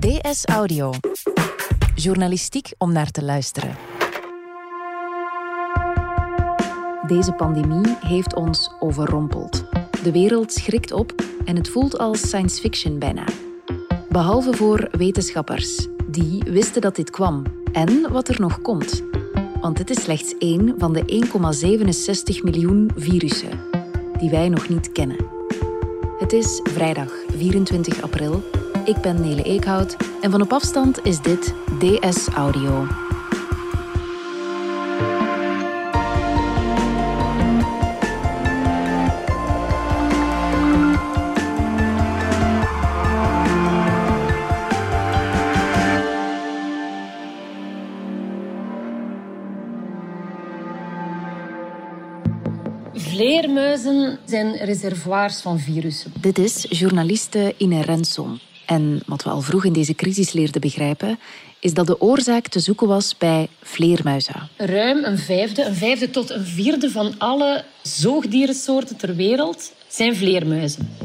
DS 0.00 0.44
Audio. 0.44 0.92
Journalistiek 1.94 2.72
om 2.78 2.92
naar 2.92 3.10
te 3.10 3.24
luisteren. 3.24 3.76
Deze 7.06 7.32
pandemie 7.32 7.96
heeft 8.00 8.34
ons 8.34 8.72
overrompeld. 8.78 9.64
De 10.02 10.12
wereld 10.12 10.52
schrikt 10.52 10.92
op 10.92 11.14
en 11.44 11.56
het 11.56 11.68
voelt 11.68 11.98
als 11.98 12.20
science 12.20 12.60
fiction 12.60 12.98
bijna. 12.98 13.24
Behalve 14.08 14.52
voor 14.52 14.88
wetenschappers, 14.92 15.86
die 16.06 16.42
wisten 16.42 16.80
dat 16.80 16.96
dit 16.96 17.10
kwam 17.10 17.44
en 17.72 18.12
wat 18.12 18.28
er 18.28 18.40
nog 18.40 18.60
komt. 18.60 19.02
Want 19.60 19.76
dit 19.76 19.90
is 19.90 20.02
slechts 20.02 20.38
één 20.38 20.74
van 20.78 20.92
de 20.92 21.24
1,67 22.36 22.42
miljoen 22.42 22.90
virussen 22.96 23.60
die 24.18 24.30
wij 24.30 24.48
nog 24.48 24.68
niet 24.68 24.92
kennen. 24.92 25.26
Het 26.18 26.32
is 26.32 26.60
vrijdag 26.62 27.12
24 27.36 28.02
april. 28.02 28.42
Ik 28.90 29.00
ben 29.00 29.20
Nele 29.20 29.42
Eekhout 29.42 29.96
en 30.20 30.30
van 30.30 30.42
op 30.42 30.52
afstand 30.52 31.04
is 31.04 31.20
dit 31.20 31.54
DS 31.78 32.28
Audio. 32.28 32.86
Vleermuizen 52.94 54.18
zijn 54.24 54.56
reservoirs 54.56 55.40
van 55.40 55.58
virussen. 55.58 56.12
Dit 56.20 56.38
is 56.38 56.66
journaliste 56.68 57.54
Ine 57.56 57.82
Rensom. 57.82 58.38
En 58.70 59.00
wat 59.06 59.22
we 59.22 59.30
al 59.30 59.40
vroeg 59.40 59.64
in 59.64 59.72
deze 59.72 59.94
crisis 59.94 60.32
leerden 60.32 60.60
begrijpen, 60.60 61.18
is 61.58 61.74
dat 61.74 61.86
de 61.86 62.00
oorzaak 62.00 62.48
te 62.48 62.60
zoeken 62.60 62.86
was 62.86 63.18
bij 63.18 63.48
vleermuizen. 63.62 64.48
Ruim 64.56 65.04
een 65.04 65.18
vijfde, 65.18 65.64
een 65.64 65.74
vijfde 65.74 66.10
tot 66.10 66.30
een 66.30 66.44
vierde 66.44 66.90
van 66.90 67.14
alle 67.18 67.64
zoogdierensoorten 67.82 68.96
ter 68.96 69.16
wereld 69.16 69.72
zijn 69.88 70.16
vleermuizen. 70.16 70.96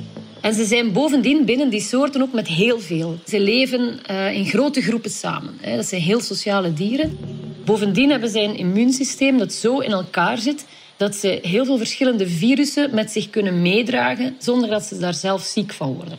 En 0.42 0.54
ze 0.54 0.66
zijn 0.66 0.92
bovendien 0.92 1.46
binnen 1.46 1.70
die 1.70 1.82
soorten 1.82 2.22
ook 2.22 2.34
met 2.34 2.48
heel 2.48 2.80
veel. 2.80 3.20
Ze 3.28 3.40
leven 3.40 4.00
uh, 4.12 4.34
in 4.34 4.46
grote 4.46 4.82
groepen 4.82 5.12
samen. 5.12 5.54
Dat 5.76 5.86
zijn 5.86 6.02
heel 6.02 6.22
sociale 6.22 6.74
dieren. 6.74 7.18
Bovendien 7.66 8.10
hebben 8.10 8.30
zij 8.30 8.44
een 8.44 8.58
immuunsysteem 8.58 9.38
dat 9.38 9.54
zo 9.54 9.80
in 9.80 9.92
elkaar 9.92 10.38
zit 10.38 10.66
dat 10.98 11.16
ze 11.16 11.40
heel 11.42 11.66
veel 11.66 11.78
verschillende 11.78 12.28
virussen 12.28 12.96
met 12.96 13.12
zich 13.12 13.30
kunnen 13.30 13.62
meedragen 13.62 14.36
zonder 14.40 14.70
dat 14.70 14.84
ze 14.84 14.98
daar 14.98 15.14
zelf 15.14 15.42
ziek 15.42 15.74
van 15.74 15.94
worden. 15.94 16.18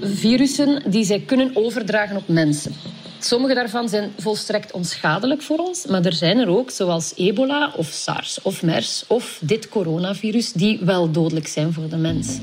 Virussen 0.00 0.82
die 0.90 1.04
zij 1.04 1.20
kunnen 1.20 1.50
overdragen 1.54 2.16
op 2.16 2.28
mensen. 2.28 2.72
Sommige 3.18 3.54
daarvan 3.54 3.88
zijn 3.88 4.12
volstrekt 4.18 4.72
onschadelijk 4.72 5.42
voor 5.42 5.58
ons, 5.58 5.86
maar 5.86 6.04
er 6.04 6.12
zijn 6.12 6.38
er 6.38 6.48
ook, 6.48 6.70
zoals 6.70 7.12
ebola 7.16 7.72
of 7.76 7.86
SARS 7.86 8.42
of 8.42 8.62
MERS 8.62 9.04
of 9.06 9.38
dit 9.42 9.68
coronavirus, 9.68 10.52
die 10.52 10.78
wel 10.82 11.10
dodelijk 11.10 11.46
zijn 11.46 11.72
voor 11.72 11.88
de 11.88 11.96
mens. 11.96 12.38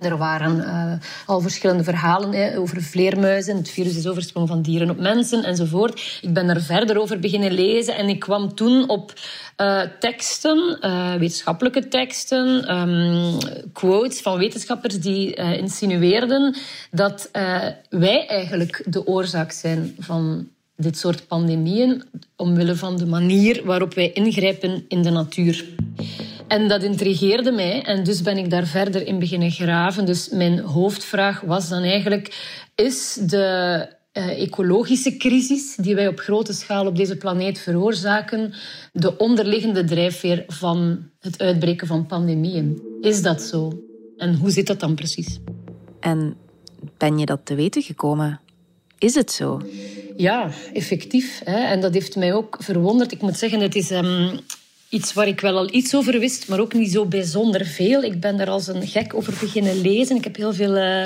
Er 0.00 0.16
waren 0.16 0.56
uh, 0.56 0.92
al 1.26 1.40
verschillende 1.40 1.84
verhalen 1.84 2.32
hè, 2.32 2.58
over 2.58 2.82
vleermuizen. 2.82 3.56
Het 3.56 3.70
virus 3.70 3.96
is 3.96 4.06
oversprong 4.06 4.48
van 4.48 4.62
dieren 4.62 4.90
op 4.90 4.98
mensen 4.98 5.44
enzovoort. 5.44 6.18
Ik 6.22 6.32
ben 6.32 6.48
er 6.48 6.62
verder 6.62 7.00
over 7.00 7.18
beginnen 7.18 7.52
lezen 7.52 7.96
en 7.96 8.08
ik 8.08 8.18
kwam 8.18 8.54
toen 8.54 8.88
op 8.88 9.12
uh, 9.56 9.82
teksten, 9.98 10.78
uh, 10.80 11.14
wetenschappelijke 11.14 11.88
teksten, 11.88 12.76
um, 12.76 13.38
quotes 13.72 14.20
van 14.20 14.38
wetenschappers 14.38 15.00
die 15.00 15.34
insinueerden 15.34 16.56
dat 16.90 17.30
wij 17.88 18.26
eigenlijk 18.26 18.84
de 18.86 19.06
oorzaak 19.06 19.52
zijn 19.52 19.94
van 19.98 20.48
dit 20.76 20.98
soort 20.98 21.26
pandemieën 21.26 22.02
omwille 22.36 22.76
van 22.76 22.96
de 22.96 23.06
manier 23.06 23.60
waarop 23.64 23.94
wij 23.94 24.12
ingrijpen 24.12 24.84
in 24.88 25.02
de 25.02 25.10
natuur. 25.10 25.64
En 26.50 26.68
dat 26.68 26.82
intrigeerde 26.82 27.52
mij 27.52 27.82
en 27.82 28.04
dus 28.04 28.22
ben 28.22 28.36
ik 28.36 28.50
daar 28.50 28.66
verder 28.66 29.06
in 29.06 29.18
beginnen 29.18 29.50
graven. 29.50 30.06
Dus 30.06 30.28
mijn 30.28 30.58
hoofdvraag 30.58 31.40
was 31.40 31.68
dan 31.68 31.82
eigenlijk: 31.82 32.34
is 32.74 33.18
de 33.20 33.86
uh, 34.12 34.42
ecologische 34.42 35.16
crisis 35.16 35.76
die 35.76 35.94
wij 35.94 36.08
op 36.08 36.18
grote 36.18 36.52
schaal 36.52 36.86
op 36.86 36.96
deze 36.96 37.16
planeet 37.16 37.58
veroorzaken 37.58 38.52
de 38.92 39.16
onderliggende 39.16 39.84
drijfveer 39.84 40.44
van 40.46 41.08
het 41.20 41.40
uitbreken 41.40 41.86
van 41.86 42.06
pandemieën? 42.06 42.82
Is 43.00 43.22
dat 43.22 43.42
zo? 43.42 43.82
En 44.16 44.34
hoe 44.34 44.50
zit 44.50 44.66
dat 44.66 44.80
dan 44.80 44.94
precies? 44.94 45.38
En 46.00 46.36
ben 46.96 47.18
je 47.18 47.26
dat 47.26 47.40
te 47.44 47.54
weten 47.54 47.82
gekomen? 47.82 48.40
Is 48.98 49.14
het 49.14 49.32
zo? 49.32 49.60
Ja, 50.16 50.50
effectief. 50.72 51.40
Hè? 51.44 51.58
En 51.58 51.80
dat 51.80 51.94
heeft 51.94 52.16
mij 52.16 52.34
ook 52.34 52.56
verwonderd. 52.60 53.12
Ik 53.12 53.22
moet 53.22 53.38
zeggen, 53.38 53.60
het 53.60 53.74
is 53.74 53.90
um, 53.90 54.40
iets 54.90 55.12
waar 55.12 55.28
ik 55.28 55.40
wel 55.40 55.56
al 55.56 55.74
iets 55.74 55.94
over 55.94 56.18
wist, 56.18 56.48
maar 56.48 56.60
ook 56.60 56.74
niet 56.74 56.92
zo 56.92 57.06
bijzonder 57.06 57.66
veel. 57.66 58.02
Ik 58.02 58.20
ben 58.20 58.36
daar 58.36 58.50
als 58.50 58.66
een 58.66 58.86
gek 58.86 59.14
over 59.14 59.34
beginnen 59.40 59.80
lezen. 59.80 60.16
Ik 60.16 60.24
heb 60.24 60.36
heel 60.36 60.52
veel 60.52 60.76
uh, 60.76 61.04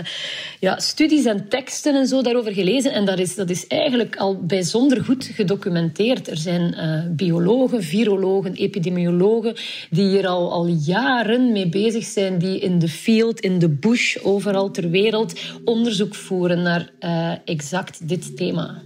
ja, 0.61 0.79
studies 0.79 1.25
en 1.25 1.49
teksten 1.49 1.95
en 1.95 2.07
zo 2.07 2.23
daarover 2.23 2.53
gelezen. 2.53 2.93
En 2.93 3.05
dat 3.05 3.19
is, 3.19 3.35
dat 3.35 3.51
is 3.51 3.67
eigenlijk 3.67 4.17
al 4.17 4.45
bijzonder 4.47 5.05
goed 5.05 5.25
gedocumenteerd. 5.25 6.31
Er 6.31 6.37
zijn 6.37 6.75
uh, 6.75 7.17
biologen, 7.17 7.83
virologen, 7.83 8.55
epidemiologen 8.55 9.55
die 9.91 10.09
hier 10.09 10.27
al, 10.27 10.53
al 10.53 10.67
jaren 10.67 11.53
mee 11.53 11.69
bezig 11.69 12.05
zijn, 12.05 12.39
die 12.39 12.59
in 12.59 12.79
de 12.79 12.89
field, 12.89 13.41
in 13.41 13.59
de 13.59 13.69
bush, 13.69 14.17
overal 14.23 14.71
ter 14.71 14.91
wereld 14.91 15.41
onderzoek 15.65 16.15
voeren 16.15 16.63
naar 16.63 16.91
uh, 17.01 17.33
exact 17.45 18.09
dit 18.09 18.37
thema. 18.37 18.83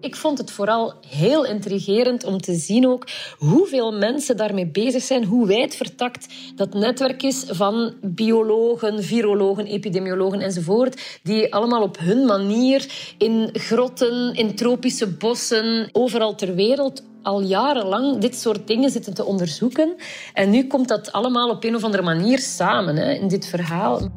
Ik 0.00 0.16
vond 0.16 0.38
het 0.38 0.50
vooral 0.50 0.94
heel 1.08 1.46
intrigerend 1.46 2.24
om 2.24 2.40
te 2.40 2.54
zien 2.54 2.88
ook 2.88 3.06
hoeveel 3.38 3.92
mensen 3.92 4.36
daarmee 4.36 4.66
bezig 4.66 5.02
zijn, 5.02 5.24
hoe 5.24 5.46
wijd 5.46 5.76
vertakt 5.76 6.26
dat 6.56 6.74
netwerk 6.74 7.22
is 7.22 7.44
van 7.48 7.94
biologen, 8.02 9.02
virologen, 9.02 9.66
epidemiologen 9.66 10.40
enzovoort, 10.40 11.20
die 11.22 11.54
allemaal 11.54 11.82
op 11.82 11.98
hun 11.98 12.24
manier 12.24 13.12
in 13.18 13.50
grotten, 13.52 14.34
in 14.34 14.54
tropische 14.54 15.08
bossen, 15.08 15.88
overal 15.92 16.34
ter 16.34 16.54
wereld 16.54 17.02
al 17.22 17.42
jarenlang 17.42 18.18
dit 18.18 18.36
soort 18.36 18.66
dingen 18.66 18.90
zitten 18.90 19.14
te 19.14 19.24
onderzoeken. 19.24 19.94
En 20.34 20.50
nu 20.50 20.66
komt 20.66 20.88
dat 20.88 21.12
allemaal 21.12 21.50
op 21.50 21.64
een 21.64 21.74
of 21.74 21.84
andere 21.84 22.02
manier 22.02 22.38
samen 22.38 22.96
hè, 22.96 23.12
in 23.12 23.28
dit 23.28 23.46
verhaal. 23.46 24.10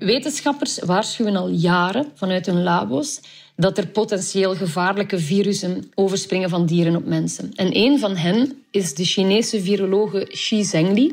Wetenschappers 0.00 0.78
waarschuwen 0.78 1.36
al 1.36 1.48
jaren 1.48 2.12
vanuit 2.14 2.46
hun 2.46 2.62
labo's 2.62 3.20
dat 3.56 3.78
er 3.78 3.86
potentieel 3.86 4.54
gevaarlijke 4.54 5.18
virussen 5.18 5.90
overspringen 5.94 6.48
van 6.50 6.66
dieren 6.66 6.96
op 6.96 7.06
mensen. 7.06 7.52
En 7.54 7.76
een 7.76 7.98
van 7.98 8.16
hen 8.16 8.62
is 8.70 8.94
de 8.94 9.04
Chinese 9.04 9.62
virologe 9.62 10.26
Xi 10.30 10.64
Zhengli. 10.64 11.12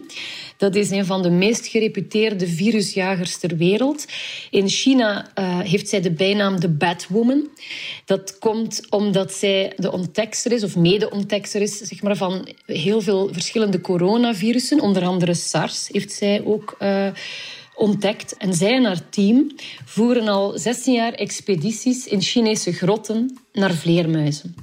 Dat 0.58 0.76
is 0.76 0.90
een 0.90 1.06
van 1.06 1.22
de 1.22 1.30
meest 1.30 1.68
gereputeerde 1.68 2.48
virusjagers 2.48 3.38
ter 3.38 3.58
wereld. 3.58 4.06
In 4.52 4.70
China 4.70 5.32
uh, 5.40 5.60
heeft 5.60 5.90
zij 5.90 6.02
de 6.02 6.12
bijnaam 6.12 6.60
de 6.60 6.70
Batwoman. 6.70 7.50
Dat 8.06 8.38
komt 8.40 8.82
omdat 8.90 9.34
zij 9.34 9.74
de 9.76 9.92
ontdekster 9.92 10.52
is, 10.52 10.64
of 10.64 10.76
mede-ontdekster 10.76 11.62
is, 11.62 11.78
zeg 11.78 12.02
maar, 12.02 12.16
van 12.16 12.48
heel 12.66 13.02
veel 13.02 13.30
verschillende 13.32 13.82
coronavirussen. 13.82 14.82
Onder 14.82 15.04
andere 15.04 15.34
SARS 15.34 15.88
heeft 15.92 16.12
zij 16.12 16.42
ook... 16.46 16.76
Uh, 16.80 17.08
ontdekt. 17.78 18.38
En 18.38 18.54
zij 18.54 18.76
en 18.76 18.84
haar 18.84 19.10
team 19.10 19.52
voeren 19.86 20.28
al 20.28 20.58
16 20.58 20.94
jaar 20.94 21.14
expedities 21.14 22.08
in 22.08 22.22
Chinese 22.22 22.72
grotten 22.72 23.38
naar 23.54 23.74
vleermuizen. 23.74 24.56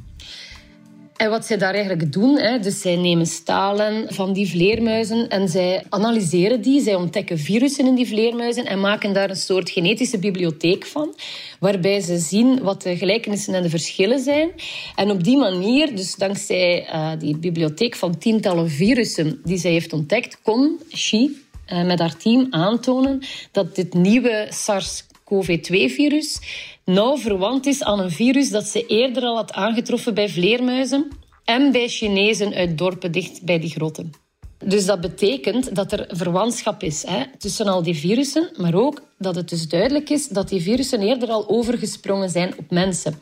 En 1.16 1.30
wat 1.30 1.46
zij 1.46 1.56
daar 1.56 1.74
eigenlijk 1.74 2.12
doen, 2.12 2.38
hè, 2.38 2.58
dus 2.58 2.80
zij 2.80 2.96
nemen 2.96 3.26
stalen 3.26 4.14
van 4.14 4.32
die 4.32 4.48
vleermuizen 4.48 5.28
en 5.28 5.48
zij 5.48 5.84
analyseren 5.88 6.60
die. 6.60 6.80
Zij 6.80 6.94
ontdekken 6.94 7.38
virussen 7.38 7.86
in 7.86 7.94
die 7.94 8.06
vleermuizen 8.06 8.64
en 8.66 8.80
maken 8.80 9.12
daar 9.12 9.30
een 9.30 9.36
soort 9.36 9.70
genetische 9.70 10.18
bibliotheek 10.18 10.86
van, 10.86 11.14
waarbij 11.60 12.00
ze 12.00 12.18
zien 12.18 12.62
wat 12.62 12.82
de 12.82 12.96
gelijkenissen 12.96 13.54
en 13.54 13.62
de 13.62 13.70
verschillen 13.70 14.20
zijn. 14.20 14.50
En 14.94 15.10
op 15.10 15.24
die 15.24 15.36
manier, 15.36 15.96
dus 15.96 16.14
dankzij 16.14 16.86
uh, 16.88 17.12
die 17.18 17.36
bibliotheek 17.36 17.94
van 17.96 18.18
tientallen 18.18 18.70
virussen 18.70 19.40
die 19.44 19.58
zij 19.58 19.70
heeft 19.70 19.92
ontdekt, 19.92 20.38
kon 20.42 20.80
Xi 20.90 21.43
met 21.68 21.98
haar 21.98 22.16
team 22.16 22.46
aantonen 22.50 23.22
dat 23.52 23.74
dit 23.74 23.94
nieuwe 23.94 24.46
SARS-CoV-2-virus 24.50 26.40
nauw 26.84 27.16
verwant 27.16 27.66
is 27.66 27.82
aan 27.82 28.00
een 28.00 28.10
virus 28.10 28.50
dat 28.50 28.66
ze 28.66 28.86
eerder 28.86 29.22
al 29.22 29.36
had 29.36 29.52
aangetroffen 29.52 30.14
bij 30.14 30.28
vleermuizen 30.28 31.08
en 31.44 31.72
bij 31.72 31.88
Chinezen 31.88 32.54
uit 32.54 32.78
dorpen 32.78 33.12
dicht 33.12 33.42
bij 33.42 33.58
die 33.58 33.70
grotten. 33.70 34.12
Dus 34.58 34.86
dat 34.86 35.00
betekent 35.00 35.74
dat 35.74 35.92
er 35.92 36.04
verwantschap 36.08 36.82
is 36.82 37.06
hè, 37.06 37.24
tussen 37.38 37.66
al 37.66 37.82
die 37.82 37.96
virussen, 37.96 38.50
maar 38.56 38.74
ook 38.74 39.02
dat 39.18 39.34
het 39.34 39.48
dus 39.48 39.68
duidelijk 39.68 40.10
is 40.10 40.28
dat 40.28 40.48
die 40.48 40.60
virussen 40.60 41.00
eerder 41.00 41.28
al 41.28 41.48
overgesprongen 41.48 42.30
zijn 42.30 42.54
op 42.58 42.70
mensen. 42.70 43.20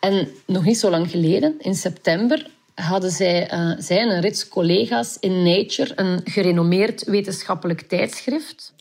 En 0.00 0.28
nog 0.46 0.64
niet 0.64 0.78
zo 0.78 0.90
lang 0.90 1.10
geleden, 1.10 1.54
in 1.58 1.74
september, 1.74 2.46
hadden 2.82 3.10
zij, 3.10 3.52
uh, 3.52 3.90
en 4.00 4.10
een 4.10 4.20
rits 4.20 4.48
collega's 4.48 5.16
in 5.20 5.42
Nature, 5.42 5.92
een 5.96 6.20
gerenommeerd 6.24 7.04
wetenschappelijk 7.04 7.80
tijdschrift, 7.80 8.74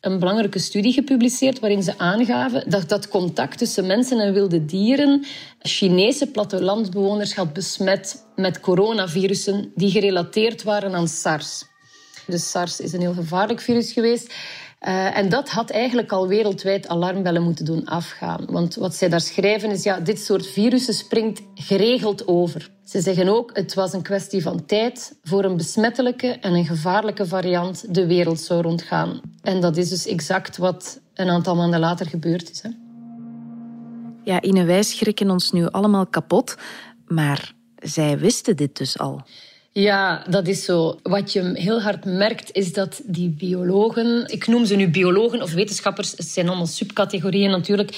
een 0.00 0.18
belangrijke 0.18 0.58
studie 0.58 0.92
gepubliceerd 0.92 1.58
waarin 1.58 1.82
ze 1.82 1.98
aangaven 1.98 2.70
dat 2.70 2.88
dat 2.88 3.08
contact 3.08 3.58
tussen 3.58 3.86
mensen 3.86 4.20
en 4.20 4.32
wilde 4.32 4.64
dieren 4.64 5.24
Chinese 5.60 6.26
plattelandbewoners 6.26 7.34
had 7.34 7.52
besmet 7.52 8.24
met 8.36 8.60
coronavirussen 8.60 9.72
die 9.74 9.90
gerelateerd 9.90 10.62
waren 10.62 10.94
aan 10.94 11.08
SARS. 11.08 11.64
Dus 12.26 12.50
SARS 12.50 12.80
is 12.80 12.92
een 12.92 13.00
heel 13.00 13.14
gevaarlijk 13.14 13.60
virus 13.60 13.92
geweest. 13.92 14.34
Uh, 14.80 15.16
en 15.16 15.28
dat 15.28 15.48
had 15.48 15.70
eigenlijk 15.70 16.12
al 16.12 16.28
wereldwijd 16.28 16.88
alarmbellen 16.88 17.42
moeten 17.42 17.64
doen 17.64 17.84
afgaan. 17.84 18.46
Want 18.48 18.74
wat 18.74 18.94
zij 18.94 19.08
daar 19.08 19.20
schrijven 19.20 19.70
is, 19.70 19.82
ja, 19.82 20.00
dit 20.00 20.20
soort 20.20 20.46
virussen 20.46 20.94
springt 20.94 21.42
geregeld 21.54 22.26
over. 22.26 22.70
Ze 22.88 23.00
zeggen 23.00 23.28
ook, 23.28 23.50
het 23.56 23.74
was 23.74 23.92
een 23.92 24.02
kwestie 24.02 24.42
van 24.42 24.66
tijd 24.66 25.18
voor 25.22 25.44
een 25.44 25.56
besmettelijke 25.56 26.26
en 26.26 26.54
een 26.54 26.64
gevaarlijke 26.64 27.26
variant 27.26 27.94
de 27.94 28.06
wereld 28.06 28.40
zou 28.40 28.62
rondgaan. 28.62 29.20
En 29.42 29.60
dat 29.60 29.76
is 29.76 29.88
dus 29.88 30.06
exact 30.06 30.56
wat 30.56 31.00
een 31.14 31.28
aantal 31.28 31.56
maanden 31.56 31.80
later 31.80 32.06
gebeurd 32.06 32.50
is. 32.50 32.62
Hè. 32.62 32.68
Ja, 34.24 34.42
Ine, 34.42 34.64
wij 34.64 34.82
schrikken 34.82 35.30
ons 35.30 35.50
nu 35.50 35.66
allemaal 35.66 36.06
kapot, 36.06 36.56
maar 37.06 37.52
zij 37.82 38.18
wisten 38.18 38.56
dit 38.56 38.76
dus 38.76 38.98
al. 38.98 39.22
Ja, 39.70 40.24
dat 40.28 40.46
is 40.46 40.64
zo. 40.64 40.98
Wat 41.02 41.32
je 41.32 41.50
heel 41.54 41.82
hard 41.82 42.04
merkt, 42.04 42.52
is 42.52 42.72
dat 42.72 43.00
die 43.04 43.30
biologen, 43.30 44.24
ik 44.26 44.46
noem 44.46 44.64
ze 44.64 44.74
nu 44.74 44.90
biologen 44.90 45.42
of 45.42 45.52
wetenschappers, 45.52 46.10
het 46.10 46.26
zijn 46.26 46.48
allemaal 46.48 46.66
subcategorieën 46.66 47.50
natuurlijk, 47.50 47.90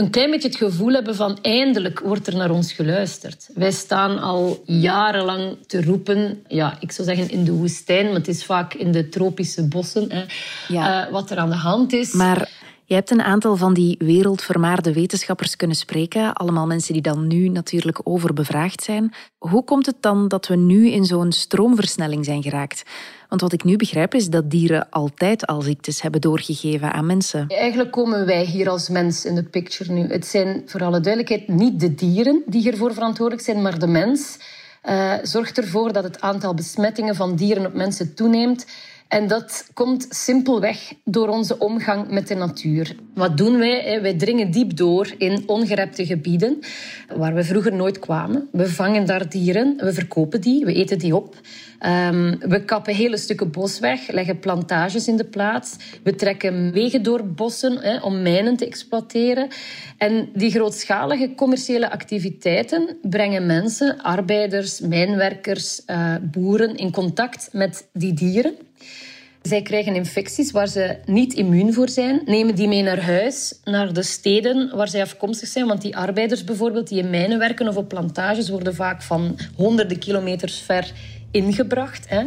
een 0.00 0.10
klein 0.10 0.30
beetje 0.30 0.48
het 0.48 0.56
gevoel 0.56 0.92
hebben 0.92 1.14
van 1.14 1.38
eindelijk 1.42 2.00
wordt 2.00 2.26
er 2.26 2.36
naar 2.36 2.50
ons 2.50 2.72
geluisterd. 2.72 3.48
Wij 3.54 3.70
staan 3.70 4.18
al 4.18 4.62
jarenlang 4.64 5.56
te 5.66 5.82
roepen, 5.82 6.44
ja, 6.48 6.76
ik 6.80 6.92
zou 6.92 7.08
zeggen 7.08 7.30
in 7.30 7.44
de 7.44 7.52
woestijn, 7.52 8.04
maar 8.04 8.14
het 8.14 8.28
is 8.28 8.44
vaak 8.44 8.74
in 8.74 8.92
de 8.92 9.08
tropische 9.08 9.68
bossen, 9.68 10.12
hè, 10.12 10.24
ja. 10.68 11.06
uh, 11.06 11.12
wat 11.12 11.30
er 11.30 11.38
aan 11.38 11.50
de 11.50 11.56
hand 11.56 11.92
is. 11.92 12.12
Maar 12.12 12.48
je 12.90 12.96
hebt 12.96 13.10
een 13.10 13.22
aantal 13.22 13.56
van 13.56 13.74
die 13.74 13.96
wereldvermaarde 13.98 14.92
wetenschappers 14.92 15.56
kunnen 15.56 15.76
spreken, 15.76 16.32
allemaal 16.32 16.66
mensen 16.66 16.92
die 16.92 17.02
dan 17.02 17.26
nu 17.26 17.48
natuurlijk 17.48 18.00
overbevraagd 18.04 18.82
zijn. 18.82 19.12
Hoe 19.38 19.64
komt 19.64 19.86
het 19.86 19.96
dan 20.00 20.28
dat 20.28 20.46
we 20.46 20.56
nu 20.56 20.88
in 20.88 21.04
zo'n 21.04 21.32
stroomversnelling 21.32 22.24
zijn 22.24 22.42
geraakt? 22.42 22.82
Want 23.28 23.40
wat 23.40 23.52
ik 23.52 23.64
nu 23.64 23.76
begrijp 23.76 24.14
is 24.14 24.28
dat 24.28 24.50
dieren 24.50 24.86
altijd 24.90 25.46
al 25.46 25.60
ziektes 25.60 26.02
hebben 26.02 26.20
doorgegeven 26.20 26.92
aan 26.92 27.06
mensen. 27.06 27.44
Eigenlijk 27.48 27.90
komen 27.90 28.26
wij 28.26 28.44
hier 28.44 28.68
als 28.68 28.88
mens 28.88 29.24
in 29.24 29.34
de 29.34 29.44
picture 29.44 29.92
nu. 29.92 30.06
Het 30.06 30.26
zijn 30.26 30.62
voor 30.66 30.82
alle 30.84 31.00
duidelijkheid 31.00 31.48
niet 31.48 31.80
de 31.80 31.94
dieren 31.94 32.42
die 32.46 32.60
hiervoor 32.60 32.94
verantwoordelijk 32.94 33.44
zijn, 33.44 33.62
maar 33.62 33.78
de 33.78 33.86
mens. 33.86 34.38
Uh, 34.84 35.14
zorgt 35.22 35.58
ervoor 35.58 35.92
dat 35.92 36.04
het 36.04 36.20
aantal 36.20 36.54
besmettingen 36.54 37.14
van 37.14 37.36
dieren 37.36 37.66
op 37.66 37.74
mensen 37.74 38.14
toeneemt. 38.14 38.66
En 39.10 39.26
dat 39.26 39.70
komt 39.74 40.06
simpelweg 40.08 40.92
door 41.04 41.28
onze 41.28 41.58
omgang 41.58 42.10
met 42.10 42.28
de 42.28 42.34
natuur. 42.34 42.96
Wat 43.14 43.36
doen 43.36 43.58
wij? 43.58 44.02
Wij 44.02 44.14
dringen 44.14 44.50
diep 44.50 44.76
door 44.76 45.14
in 45.18 45.42
ongerepte 45.46 46.06
gebieden 46.06 46.58
waar 47.16 47.34
we 47.34 47.44
vroeger 47.44 47.72
nooit 47.72 47.98
kwamen. 47.98 48.48
We 48.52 48.68
vangen 48.68 49.06
daar 49.06 49.28
dieren, 49.28 49.76
we 49.76 49.92
verkopen 49.92 50.40
die, 50.40 50.64
we 50.64 50.72
eten 50.72 50.98
die 50.98 51.16
op. 51.16 51.36
Um, 51.86 52.38
we 52.38 52.64
kappen 52.64 52.94
hele 52.94 53.16
stukken 53.16 53.50
bos 53.50 53.78
weg, 53.78 54.10
leggen 54.10 54.38
plantages 54.38 55.08
in 55.08 55.16
de 55.16 55.24
plaats. 55.24 55.76
We 56.02 56.14
trekken 56.14 56.72
wegen 56.72 57.02
door 57.02 57.26
bossen 57.26 57.78
hè, 57.78 57.98
om 58.00 58.22
mijnen 58.22 58.56
te 58.56 58.66
exploiteren. 58.66 59.48
En 59.98 60.28
die 60.34 60.50
grootschalige 60.50 61.32
commerciële 61.36 61.90
activiteiten 61.90 62.96
brengen 63.02 63.46
mensen, 63.46 64.02
arbeiders, 64.02 64.80
mijnwerkers, 64.80 65.82
uh, 65.86 66.14
boeren 66.22 66.76
in 66.76 66.92
contact 66.92 67.48
met 67.52 67.88
die 67.92 68.12
dieren. 68.12 68.54
Zij 69.42 69.62
krijgen 69.62 69.94
infecties 69.94 70.50
waar 70.50 70.68
ze 70.68 70.96
niet 71.04 71.34
immuun 71.34 71.72
voor 71.72 71.88
zijn, 71.88 72.22
nemen 72.24 72.54
die 72.54 72.68
mee 72.68 72.82
naar 72.82 73.02
huis, 73.02 73.60
naar 73.64 73.92
de 73.92 74.02
steden 74.02 74.76
waar 74.76 74.88
zij 74.88 75.02
afkomstig 75.02 75.48
zijn. 75.48 75.66
Want 75.66 75.82
die 75.82 75.96
arbeiders 75.96 76.44
bijvoorbeeld 76.44 76.88
die 76.88 77.02
in 77.02 77.10
mijnen 77.10 77.38
werken 77.38 77.68
of 77.68 77.76
op 77.76 77.88
plantages 77.88 78.48
worden 78.48 78.74
vaak 78.74 79.02
van 79.02 79.38
honderden 79.56 79.98
kilometers 79.98 80.58
ver 80.58 80.92
ingebracht. 81.30 82.08
Hè. 82.08 82.26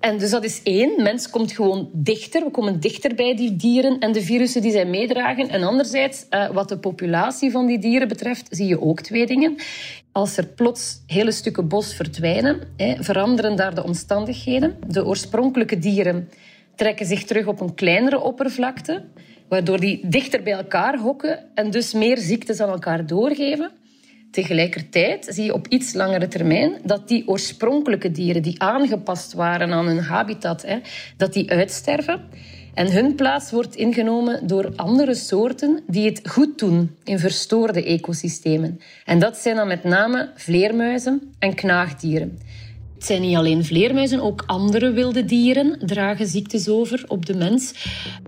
En 0.00 0.18
dus 0.18 0.30
dat 0.30 0.44
is 0.44 0.60
één. 0.62 1.02
Mens 1.02 1.30
komt 1.30 1.52
gewoon 1.52 1.90
dichter. 1.92 2.44
We 2.44 2.50
komen 2.50 2.80
dichter 2.80 3.14
bij 3.14 3.36
die 3.36 3.56
dieren 3.56 3.98
en 3.98 4.12
de 4.12 4.22
virussen 4.22 4.62
die 4.62 4.72
zij 4.72 4.86
meedragen. 4.86 5.48
En 5.48 5.62
anderzijds, 5.62 6.26
uh, 6.30 6.50
wat 6.50 6.68
de 6.68 6.78
populatie 6.78 7.50
van 7.50 7.66
die 7.66 7.78
dieren 7.78 8.08
betreft, 8.08 8.48
zie 8.50 8.66
je 8.66 8.80
ook 8.80 9.00
twee 9.00 9.26
dingen. 9.26 9.56
Als 10.12 10.36
er 10.36 10.46
plots 10.46 11.02
hele 11.06 11.30
stukken 11.30 11.68
bos 11.68 11.94
verdwijnen, 11.94 12.60
veranderen 13.00 13.56
daar 13.56 13.74
de 13.74 13.84
omstandigheden. 13.84 14.76
De 14.86 15.06
oorspronkelijke 15.06 15.78
dieren 15.78 16.28
trekken 16.74 17.06
zich 17.06 17.24
terug 17.24 17.46
op 17.46 17.60
een 17.60 17.74
kleinere 17.74 18.20
oppervlakte, 18.20 19.04
waardoor 19.48 19.80
die 19.80 20.00
dichter 20.08 20.42
bij 20.42 20.52
elkaar 20.52 20.98
hokken 20.98 21.44
en 21.54 21.70
dus 21.70 21.92
meer 21.92 22.18
ziektes 22.18 22.60
aan 22.60 22.68
elkaar 22.68 23.06
doorgeven. 23.06 23.70
Tegelijkertijd 24.30 25.26
zie 25.28 25.44
je 25.44 25.54
op 25.54 25.66
iets 25.68 25.92
langere 25.92 26.28
termijn 26.28 26.72
dat 26.84 27.08
die 27.08 27.28
oorspronkelijke 27.28 28.10
dieren 28.10 28.42
die 28.42 28.62
aangepast 28.62 29.32
waren 29.32 29.72
aan 29.72 29.86
hun 29.86 30.02
habitat, 30.02 30.62
hè, 30.62 30.78
dat 31.16 31.32
die 31.32 31.50
uitsterven. 31.50 32.20
En 32.74 32.92
hun 32.92 33.14
plaats 33.14 33.50
wordt 33.50 33.76
ingenomen 33.76 34.46
door 34.46 34.72
andere 34.76 35.14
soorten 35.14 35.82
die 35.86 36.06
het 36.06 36.28
goed 36.28 36.58
doen 36.58 36.96
in 37.04 37.18
verstoorde 37.18 37.84
ecosystemen. 37.84 38.80
En 39.04 39.18
dat 39.18 39.36
zijn 39.36 39.56
dan 39.56 39.68
met 39.68 39.84
name 39.84 40.30
vleermuizen 40.34 41.32
en 41.38 41.54
knaagdieren. 41.54 42.38
Het 42.94 43.06
zijn 43.06 43.20
niet 43.20 43.36
alleen 43.36 43.64
vleermuizen, 43.64 44.20
ook 44.20 44.42
andere 44.46 44.90
wilde 44.90 45.24
dieren 45.24 45.78
dragen 45.86 46.26
ziektes 46.26 46.68
over 46.68 47.04
op 47.08 47.26
de 47.26 47.34
mens. 47.34 47.74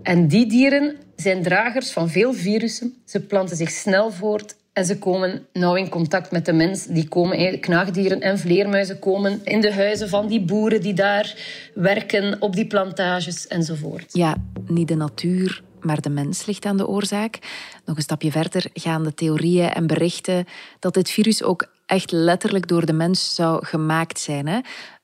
En 0.03 0.29
die 0.29 0.47
dieren 0.47 0.97
zijn 1.17 1.43
dragers 1.43 1.91
van 1.91 2.09
veel 2.09 2.33
virussen. 2.33 2.95
Ze 3.05 3.21
planten 3.21 3.57
zich 3.57 3.71
snel 3.71 4.11
voort 4.11 4.57
en 4.81 4.87
ze 4.87 4.99
komen 4.99 5.47
nauw 5.53 5.75
in 5.75 5.89
contact 5.89 6.31
met 6.31 6.47
de 6.47 6.53
mens. 6.53 6.87
Die 6.87 7.09
komen, 7.09 7.61
knaagdieren 7.61 8.21
en 8.21 8.39
vleermuizen 8.39 8.99
komen 8.99 9.41
in 9.45 9.61
de 9.61 9.73
huizen 9.73 10.09
van 10.09 10.27
die 10.27 10.41
boeren 10.41 10.81
die 10.81 10.95
daar 10.95 11.35
werken, 11.75 12.37
op 12.43 12.55
die 12.55 12.67
plantages 12.67 13.47
enzovoort. 13.47 14.13
Ja, 14.13 14.37
niet 14.67 14.89
de 14.89 14.95
natuur, 14.95 15.63
maar 15.81 16.01
de 16.01 16.11
mens 16.11 16.47
ligt 16.47 16.65
aan 16.65 16.77
de 16.77 16.87
oorzaak. 16.87 17.39
Nog 17.85 17.97
een 17.97 18.03
stapje 18.03 18.31
verder 18.31 18.67
gaan 18.73 19.05
de 19.05 19.15
theorieën 19.15 19.71
en 19.71 19.87
berichten 19.87 20.45
dat 20.79 20.95
dit 20.95 21.11
virus 21.11 21.43
ook 21.43 21.67
echt 21.87 22.11
letterlijk 22.11 22.69
door 22.69 22.87
de 22.87 22.93
mens 22.93 23.35
zou 23.35 23.67
gemaakt 23.67 24.21
zijn. 24.21 24.47
Hè? 24.47 24.61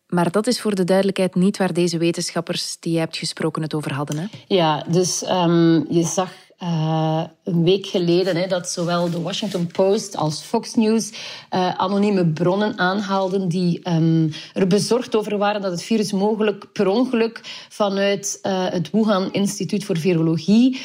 Maar 0.06 0.30
dat 0.30 0.46
is 0.46 0.60
voor 0.60 0.74
de 0.74 0.84
duidelijkheid 0.84 1.34
niet 1.34 1.56
waar 1.56 1.72
deze 1.72 1.98
wetenschappers 1.98 2.76
die 2.80 2.92
je 2.92 2.98
hebt 2.98 3.16
gesproken 3.16 3.62
het 3.62 3.74
over 3.74 3.92
hadden. 3.92 4.18
Hè? 4.18 4.26
Ja, 4.46 4.84
dus 4.88 5.22
um, 5.28 5.86
je 5.88 6.02
zag 6.02 6.32
uh, 6.62 7.22
een 7.44 7.64
week 7.64 7.86
geleden 7.86 8.36
hè, 8.36 8.46
dat 8.46 8.68
zowel 8.68 9.10
de 9.10 9.20
Washington 9.20 9.66
Post 9.66 10.16
als 10.16 10.42
Fox 10.42 10.74
News 10.74 11.10
uh, 11.10 11.74
anonieme 11.74 12.26
bronnen 12.26 12.78
aanhaalden 12.78 13.48
die 13.48 13.90
um, 13.90 14.32
er 14.52 14.66
bezorgd 14.66 15.16
over 15.16 15.38
waren 15.38 15.60
dat 15.60 15.70
het 15.70 15.82
virus 15.82 16.12
mogelijk 16.12 16.72
per 16.72 16.86
ongeluk 16.86 17.40
vanuit 17.68 18.38
uh, 18.42 18.66
het 18.70 18.90
Wuhan 18.90 19.32
Instituut 19.32 19.84
voor 19.84 19.98
Virologie 19.98 20.80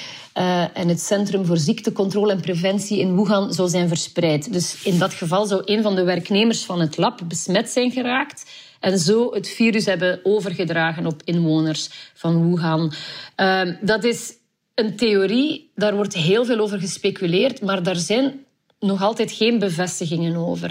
en 0.74 0.88
het 0.88 1.02
Centrum 1.02 1.46
voor 1.46 1.58
Ziektecontrole 1.58 2.32
en 2.32 2.42
Preventie 2.42 3.00
in 3.00 3.16
Wuhan 3.16 3.54
zou 3.54 3.70
zijn 3.70 3.88
verspreid. 3.88 4.54
Dus 4.54 4.84
in 4.84 5.00
dat 5.00 5.14
geval 5.14 5.46
zou 5.46 5.62
een 5.66 5.82
van 5.82 5.96
de 5.96 6.04
werknemers 6.04 6.64
van 6.66 6.80
het 6.80 6.98
lab 6.98 7.22
besmet 7.28 7.70
zijn 7.70 7.92
geraakt 7.92 8.46
en 8.82 9.00
zo 9.00 9.34
het 9.34 9.50
virus 9.50 9.86
hebben 9.86 10.20
overgedragen 10.24 11.06
op 11.06 11.22
inwoners 11.26 11.90
van 12.14 12.50
Wuhan. 12.50 12.94
Uh, 13.38 13.62
dat 13.82 14.04
is 14.04 14.34
een 14.82 14.96
theorie, 14.96 15.72
daar 15.76 15.96
wordt 15.96 16.14
heel 16.14 16.46
veel 16.46 16.60
over 16.60 16.80
gespeculeerd, 16.80 17.62
maar 17.62 17.84
daar 17.84 17.96
zijn 17.96 18.46
nog 18.80 19.02
altijd 19.02 19.32
geen 19.32 19.60
bevestigingen 19.60 20.36
over. 20.36 20.70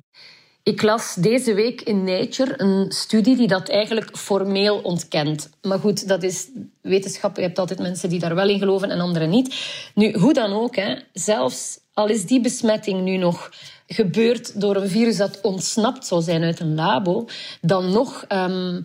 Ik 0.62 0.83
las 0.83 1.14
deze 1.14 1.55
week 1.55 1.81
in 1.81 2.05
Nature 2.05 2.55
een 2.57 2.93
studie 2.93 3.37
die 3.37 3.49
dat 3.49 3.69
eigenlijk 3.69 4.17
formeel 4.17 4.79
ontkent. 4.79 5.50
Maar 5.62 5.79
goed, 5.79 6.09
dat 6.09 6.23
is 6.23 6.49
wetenschap. 6.81 7.37
Je 7.37 7.43
hebt 7.43 7.59
altijd 7.59 7.79
mensen 7.79 8.09
die 8.09 8.19
daar 8.19 8.35
wel 8.35 8.49
in 8.49 8.59
geloven 8.59 8.90
en 8.90 9.00
anderen 9.00 9.31
niet. 9.31 9.55
Nu, 9.95 10.12
hoe 10.12 10.33
dan 10.33 10.52
ook, 10.52 10.76
hè, 10.76 10.97
zelfs 11.12 11.79
al 11.95 12.09
is 12.09 12.26
die 12.26 12.40
besmetting 12.40 13.02
nu 13.02 13.17
nog 13.17 13.50
gebeurd 13.87 14.61
door 14.61 14.76
een 14.76 14.88
virus 14.88 15.17
dat 15.17 15.40
ontsnapt 15.40 16.07
zou 16.07 16.23
zijn 16.23 16.43
uit 16.43 16.61
een 16.61 16.75
labo, 16.75 17.26
dan 17.61 17.93
nog 17.93 18.25
um, 18.29 18.85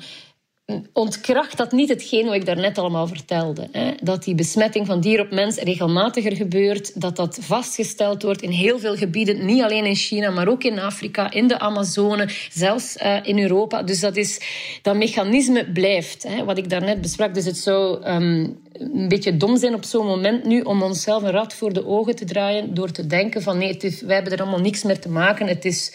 ontkracht 0.93 1.57
dat 1.57 1.71
niet 1.71 1.89
hetgeen 1.89 2.25
wat 2.25 2.33
ik 2.33 2.45
daarnet 2.45 2.77
allemaal 2.77 3.07
vertelde. 3.07 3.67
Hè? 3.71 3.91
Dat 4.01 4.23
die 4.23 4.35
besmetting 4.35 4.85
van 4.85 5.01
dier 5.01 5.19
op 5.19 5.31
mens 5.31 5.57
regelmatiger 5.57 6.35
gebeurt, 6.35 7.01
dat 7.01 7.15
dat 7.15 7.37
vastgesteld 7.41 8.23
wordt 8.23 8.41
in 8.41 8.49
heel 8.49 8.79
veel 8.79 8.95
gebieden, 8.95 9.45
niet 9.45 9.61
alleen 9.61 9.85
in 9.85 9.95
China, 9.95 10.29
maar 10.29 10.47
ook 10.47 10.63
in 10.63 10.79
Afrika, 10.79 11.31
in 11.31 11.47
de 11.47 11.59
Amazone, 11.59 12.29
zelfs 12.51 12.97
uh, 12.97 13.17
in 13.23 13.39
Europa. 13.39 13.83
Dus 13.83 13.99
dat, 13.99 14.15
is, 14.15 14.41
dat 14.81 14.95
mechanisme 14.95 15.71
blijft, 15.71 16.23
hè? 16.23 16.43
wat 16.43 16.57
ik 16.57 16.69
daarnet 16.69 17.01
besprak. 17.01 17.33
Dus 17.33 17.45
het 17.45 17.57
zou 17.57 18.05
um, 18.05 18.57
een 18.73 19.07
beetje 19.07 19.37
dom 19.37 19.57
zijn 19.57 19.73
op 19.73 19.83
zo'n 19.83 20.05
moment 20.05 20.45
nu 20.45 20.61
om 20.61 20.83
onszelf 20.83 21.23
een 21.23 21.31
rat 21.31 21.53
voor 21.53 21.73
de 21.73 21.85
ogen 21.85 22.15
te 22.15 22.25
draaien 22.25 22.73
door 22.73 22.91
te 22.91 23.07
denken 23.07 23.41
van 23.41 23.57
nee, 23.57 23.77
is, 23.77 24.01
wij 24.01 24.15
hebben 24.15 24.33
er 24.33 24.41
allemaal 24.41 24.59
niks 24.59 24.83
meer 24.83 24.99
te 24.99 25.09
maken, 25.09 25.47
het 25.47 25.65
is 25.65 25.93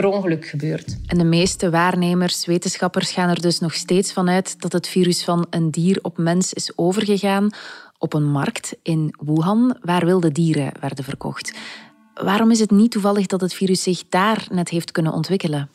per 0.00 0.06
ongeluk 0.06 0.46
gebeurd. 0.46 0.96
En 1.06 1.18
de 1.18 1.24
meeste 1.24 1.70
waarnemers, 1.70 2.46
wetenschappers 2.46 3.10
gaan 3.10 3.28
er 3.28 3.40
dus 3.40 3.58
nog 3.58 3.74
steeds 3.74 4.12
van 4.12 4.28
uit 4.28 4.60
dat 4.60 4.72
het 4.72 4.88
virus 4.88 5.24
van 5.24 5.46
een 5.50 5.70
dier 5.70 5.98
op 6.02 6.18
mens 6.18 6.52
is 6.52 6.72
overgegaan 6.74 7.50
op 7.98 8.12
een 8.14 8.30
markt 8.30 8.76
in 8.82 9.14
Wuhan 9.18 9.78
waar 9.80 10.04
wilde 10.04 10.32
dieren 10.32 10.72
werden 10.80 11.04
verkocht. 11.04 11.54
Waarom 12.14 12.50
is 12.50 12.60
het 12.60 12.70
niet 12.70 12.90
toevallig 12.90 13.26
dat 13.26 13.40
het 13.40 13.54
virus 13.54 13.82
zich 13.82 14.02
daar 14.08 14.46
net 14.50 14.68
heeft 14.68 14.90
kunnen 14.92 15.12
ontwikkelen? 15.12 15.70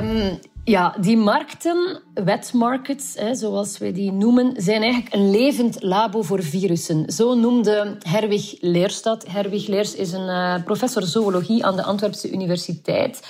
Um, 0.00 0.38
ja, 0.64 0.94
die 1.00 1.16
markten, 1.16 2.02
wetmarkets, 2.14 3.14
hè, 3.18 3.34
zoals 3.34 3.78
we 3.78 3.92
die 3.92 4.12
noemen, 4.12 4.52
zijn 4.56 4.82
eigenlijk 4.82 5.14
een 5.14 5.30
levend 5.30 5.82
labo 5.82 6.22
voor 6.22 6.42
virussen. 6.42 7.12
Zo 7.12 7.34
noemde 7.34 7.96
Herwig 7.98 8.56
Leerstad. 8.60 9.26
Herwig 9.28 9.66
Leers 9.66 9.94
is 9.94 10.12
een 10.12 10.28
uh, 10.28 10.54
professor 10.64 11.02
zoologie 11.02 11.64
aan 11.64 11.76
de 11.76 11.82
Antwerpse 11.82 12.32
Universiteit, 12.32 13.22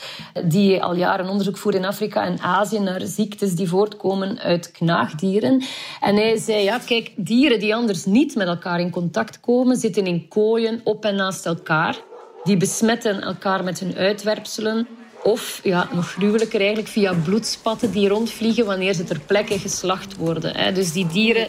die 0.45 0.83
al 0.83 0.95
jaren 0.95 1.29
onderzoek 1.29 1.57
voert 1.57 1.75
in 1.75 1.85
Afrika 1.85 2.25
en 2.25 2.41
Azië 2.41 2.79
naar 2.79 3.01
ziektes 3.01 3.55
die 3.55 3.69
voortkomen 3.69 4.39
uit 4.39 4.71
knaagdieren. 4.71 5.63
En 6.01 6.17
hij 6.17 6.37
zei, 6.37 6.63
ja, 6.65 6.79
kijk, 6.79 7.13
dieren 7.17 7.61
die 7.61 7.75
anders 7.75 8.05
niet 8.05 8.35
met 8.35 8.47
elkaar 8.47 8.81
in 8.81 8.91
contact 8.91 9.41
komen, 9.41 9.77
zitten 9.77 10.07
in 10.07 10.29
kooien 10.29 10.81
op 10.85 11.05
en 11.05 11.15
naast 11.15 11.47
elkaar. 11.47 12.01
Die 12.45 12.57
besmetten 12.57 13.23
elkaar 13.23 13.65
met 13.65 13.79
hun 13.79 13.97
uitwerpselen. 13.97 14.87
Of, 15.23 15.61
ja, 15.63 15.89
nog 15.93 16.13
gruwelijker 16.13 16.61
eigenlijk, 16.61 16.89
via 16.89 17.15
bloedspatten 17.15 17.91
die 17.91 18.09
rondvliegen 18.09 18.65
wanneer 18.65 18.95
ze 18.95 19.05
ter 19.05 19.21
plekke 19.27 19.59
geslacht 19.59 20.17
worden. 20.17 20.75
Dus 20.75 20.93
die 20.93 21.07
dieren 21.07 21.49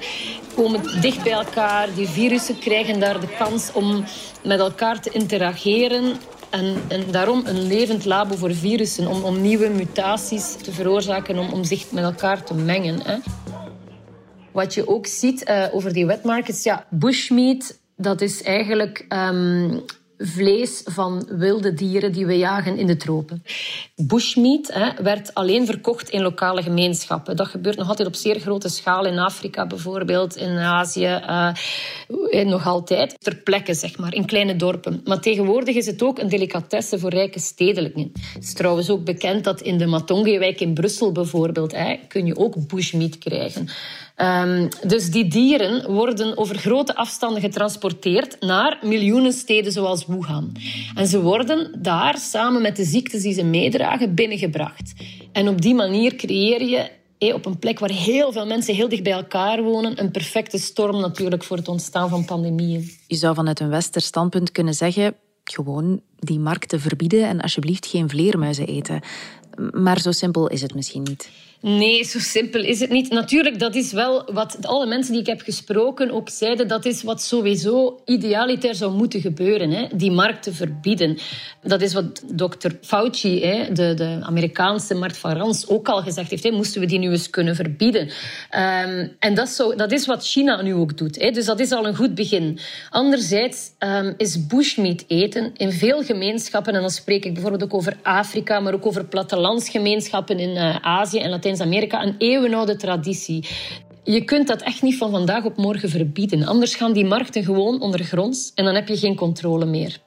komen 0.56 1.02
dicht 1.02 1.24
bij 1.24 1.32
elkaar. 1.32 1.94
Die 1.96 2.08
virussen 2.08 2.60
krijgen 2.60 3.00
daar 3.00 3.20
de 3.20 3.36
kans 3.38 3.72
om 3.74 4.04
met 4.44 4.60
elkaar 4.60 5.02
te 5.02 5.10
interageren. 5.10 6.16
En, 6.50 6.76
en 6.88 7.12
daarom 7.12 7.42
een 7.46 7.68
levend 7.68 8.06
labo 8.06 8.36
voor 8.36 8.54
virussen, 8.54 9.08
om, 9.08 9.24
om 9.24 9.42
nieuwe 9.42 9.70
mutaties 9.70 10.56
te 10.64 10.72
veroorzaken, 10.72 11.38
om, 11.38 11.50
om 11.50 11.64
zich 11.64 11.92
met 11.92 12.04
elkaar 12.04 12.44
te 12.44 12.54
mengen. 12.54 13.02
Hè. 13.04 13.18
Wat 14.52 14.74
je 14.74 14.88
ook 14.88 15.08
ziet 15.08 15.50
uh, 15.50 15.66
over 15.72 15.94
die 15.94 16.06
wet 16.06 16.24
markets, 16.24 16.64
ja, 16.64 16.86
bushmeat, 16.90 17.80
dat 17.96 18.22
is 18.22 18.44
eigenlijk 18.44 19.06
um, 19.10 19.84
vlees 20.26 20.82
van 20.86 21.28
wilde 21.30 21.74
dieren 21.74 22.12
die 22.12 22.26
we 22.26 22.38
jagen 22.38 22.78
in 22.78 22.88
de 22.88 22.98
tropen. 22.98 23.44
Bushmeat 23.96 24.74
hè, 24.74 25.04
werd 25.04 25.34
alleen 25.34 25.66
verkocht 25.66 26.10
in 26.10 26.22
lokale 26.22 26.62
gemeenschappen. 26.62 27.36
Dat 27.36 27.48
gebeurt 27.48 27.78
nog 27.78 27.88
altijd 27.88 28.08
op 28.08 28.16
zeer 28.16 28.40
grote 28.40 28.70
schaal 28.70 29.06
in 29.06 29.20
Afrika 29.20 29.68
bijvoorbeeld, 29.68 30.36
in 30.36 30.58
Azië, 30.58 31.22
uh, 31.30 32.46
nog 32.46 32.68
altijd. 32.68 33.16
Ter 33.20 33.36
plekke, 33.36 33.74
zeg 33.74 33.98
maar, 33.98 34.14
in 34.14 34.26
kleine 34.26 34.56
dorpen. 34.56 35.02
Maar 35.04 35.20
tegenwoordig 35.20 35.76
is 35.76 35.86
het 35.86 36.04
ook 36.04 36.20
een 36.20 36.30
delicatesse 36.30 37.00
voor 37.00 37.10
rijke 37.10 37.40
stedelijken. 37.40 38.12
Het 38.34 38.44
is 38.44 38.54
trouwens 38.54 38.90
ook 38.90 39.04
bekend 39.04 39.44
dat 39.44 39.62
in 39.62 39.78
de 39.78 39.86
Matonge-wijk 39.86 40.60
in 40.60 40.74
Brussel 40.74 41.12
bijvoorbeeld, 41.12 41.72
hè, 41.72 42.00
kun 42.08 42.26
je 42.26 42.38
ook 42.38 42.68
bushmeat 42.68 43.18
krijgen. 43.18 43.68
Um, 44.18 44.68
dus 44.88 45.12
die 45.12 45.28
dieren 45.28 45.92
worden 45.92 46.38
over 46.38 46.58
grote 46.58 46.96
afstanden 46.96 47.42
getransporteerd 47.42 48.40
naar 48.40 48.80
miljoenen 48.82 49.34
steden 49.34 49.72
zoals 49.72 50.06
Wuhan. 50.06 50.52
En 50.96 51.08
ze 51.08 51.22
worden 51.22 51.82
daar 51.82 52.18
samen 52.18 52.62
met 52.62 52.76
de 52.76 52.84
ziektes 52.84 53.22
die 53.22 53.34
ze 53.34 53.44
meedragen 53.44 54.16
binnengebracht. 54.16 54.94
En 55.32 55.48
op 55.48 55.62
die 55.62 55.76
manier 55.76 56.16
creëer 56.16 56.62
je 56.62 56.90
op 57.34 57.46
een 57.46 57.60
plek 57.60 57.80
waar 57.80 57.92
heel 57.92 58.32
veel 58.32 58.46
mensen 58.46 58.76
heel 58.76 58.90
dicht 58.90 59.04
bij 59.04 59.14
elkaar 59.14 59.64
wonen, 59.64 60.00
een 60.00 60.12
perfecte 60.12 60.58
storm 60.58 61.00
natuurlijk 61.00 61.44
voor 61.44 61.58
het 61.58 61.68
ontstaan 61.68 62.10
van 62.10 62.26
pandemieën. 62.26 62.92
Je 63.08 63.16
zou 63.16 63.36
vanuit 63.36 63.60
een 63.60 63.70
westers 63.70 64.06
standpunt 64.06 64.52
kunnen 64.52 64.74
zeggen, 64.74 65.16
gewoon 65.44 66.02
die 66.20 66.40
markten 66.40 66.80
verbieden 66.80 67.28
en 67.28 67.42
alsjeblieft 67.42 67.86
geen 67.86 68.10
vleermuizen 68.10 68.68
eten. 68.68 69.02
Maar 69.72 70.00
zo 70.00 70.12
simpel 70.12 70.48
is 70.48 70.62
het 70.62 70.76
misschien 70.76 71.04
niet. 71.04 71.30
Nee, 71.66 72.04
zo 72.04 72.20
simpel 72.20 72.64
is 72.64 72.80
het 72.80 72.90
niet. 72.90 73.10
Natuurlijk, 73.10 73.60
dat 73.60 73.76
is 73.76 73.92
wel 73.92 74.30
wat 74.34 74.58
alle 74.62 74.86
mensen 74.86 75.12
die 75.12 75.22
ik 75.22 75.28
heb 75.28 75.42
gesproken 75.42 76.12
ook 76.12 76.30
zeiden. 76.30 76.68
Dat 76.68 76.86
is 76.86 77.04
wat 77.04 77.22
sowieso 77.22 78.02
idealiter 78.06 78.76
zou 78.76 78.94
moeten 78.94 79.22
gebeuren. 79.22 79.72
Hè? 79.72 79.88
Die 79.96 80.12
markt 80.12 80.44
te 80.44 80.54
verbieden. 80.54 81.18
Dat 81.62 81.82
is 81.82 81.94
wat 81.94 82.24
dokter 82.34 82.78
Fauci, 82.82 83.46
hè, 83.46 83.72
de, 83.72 83.94
de 83.94 84.18
Amerikaanse 84.22 84.94
Mart 84.94 85.18
van 85.18 85.32
Rans, 85.32 85.68
ook 85.68 85.88
al 85.88 86.02
gezegd 86.02 86.30
heeft. 86.30 86.44
Hè? 86.44 86.52
Moesten 86.52 86.82
we 86.82 86.88
die 86.88 87.00
nu 87.00 87.12
eens 87.12 87.30
kunnen 87.30 87.56
verbieden? 87.56 88.02
Um, 88.02 89.16
en 89.20 89.34
dat 89.34 89.48
is, 89.48 89.56
zo, 89.56 89.76
dat 89.76 89.92
is 89.92 90.06
wat 90.06 90.26
China 90.26 90.62
nu 90.62 90.74
ook 90.74 90.98
doet. 90.98 91.22
Hè? 91.22 91.32
Dus 91.32 91.46
dat 91.46 91.60
is 91.60 91.72
al 91.72 91.88
een 91.88 91.96
goed 91.96 92.16
begin. 92.16 92.60
Anderzijds 92.90 93.72
um, 93.80 94.14
is 94.18 94.48
bushmeat 94.48 95.04
eten 95.08 95.52
in 95.58 95.72
veel 95.72 96.04
gemeenschappen, 96.04 96.74
en 96.74 96.82
dan 96.82 96.90
spreek 96.90 97.26
ik 97.26 97.34
bijvoorbeeld 97.34 97.64
ook 97.64 97.74
over 97.74 97.98
Afrika, 98.02 98.60
maar 98.60 98.74
ook 98.74 98.86
over 98.86 99.06
plattelandsgemeenschappen 99.06 100.40
in 100.40 100.50
uh, 100.50 100.76
Azië 100.82 101.20
en 101.20 101.30
Latijns 101.30 101.52
amerika 101.60 102.04
een 102.04 102.16
eeuwenoude 102.18 102.76
traditie. 102.76 103.48
Je 104.04 104.24
kunt 104.24 104.48
dat 104.48 104.62
echt 104.62 104.82
niet 104.82 104.98
van 104.98 105.12
vandaag 105.12 105.46
op 105.46 105.58
morgen 105.58 105.90
verbieden. 105.90 106.46
Anders 106.46 106.76
gaan 106.76 106.94
die 106.94 107.06
markten 107.06 107.44
gewoon 107.44 107.82
ondergronds 107.82 108.52
en 108.56 108.66
dan 108.66 108.76
heb 108.76 108.88
je 108.88 108.98
geen 108.98 109.16
controle 109.16 109.66
meer. 109.66 110.00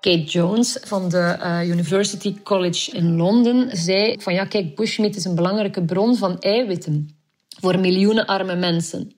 Kate 0.00 0.22
Jones 0.22 0.78
van 0.84 1.08
de 1.08 1.36
uh, 1.40 1.68
University 1.68 2.34
College 2.42 2.96
in 2.96 3.16
Londen 3.16 3.76
zei 3.76 4.16
van 4.20 4.34
ja, 4.34 4.44
kijk, 4.44 4.76
bushmeat 4.76 5.16
is 5.16 5.24
een 5.24 5.34
belangrijke 5.34 5.84
bron 5.84 6.16
van 6.16 6.38
eiwitten 6.38 7.16
voor 7.60 7.78
miljoenen 7.78 8.26
arme 8.26 8.54
mensen. 8.54 9.12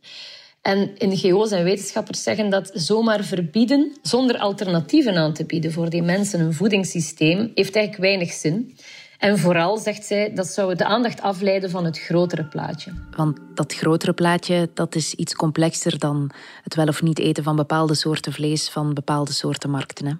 En 0.62 0.94
NGO's 0.98 1.50
en 1.50 1.64
wetenschappers 1.64 2.22
zeggen 2.22 2.50
dat 2.50 2.70
zomaar 2.74 3.24
verbieden 3.24 3.92
zonder 4.02 4.38
alternatieven 4.38 5.16
aan 5.16 5.32
te 5.32 5.44
bieden 5.44 5.72
voor 5.72 5.90
die 5.90 6.02
mensen 6.02 6.40
een 6.40 6.54
voedingssysteem 6.54 7.38
heeft 7.38 7.76
eigenlijk 7.76 7.96
weinig 7.96 8.32
zin. 8.32 8.76
En 9.18 9.38
vooral, 9.38 9.76
zegt 9.76 10.04
zij, 10.04 10.32
dat 10.34 10.46
zou 10.46 10.74
de 10.74 10.84
aandacht 10.84 11.20
afleiden 11.20 11.70
van 11.70 11.84
het 11.84 11.98
grotere 11.98 12.44
plaatje. 12.44 12.92
Want 13.16 13.38
dat 13.54 13.74
grotere 13.74 14.12
plaatje 14.12 14.70
dat 14.74 14.94
is 14.94 15.14
iets 15.14 15.34
complexer 15.34 15.98
dan 15.98 16.30
het 16.62 16.74
wel 16.74 16.86
of 16.86 17.02
niet 17.02 17.18
eten 17.18 17.44
van 17.44 17.56
bepaalde 17.56 17.94
soorten 17.94 18.32
vlees 18.32 18.68
van 18.68 18.94
bepaalde 18.94 19.32
soorten 19.32 19.70
markten. 19.70 20.06
Hè? 20.06 20.12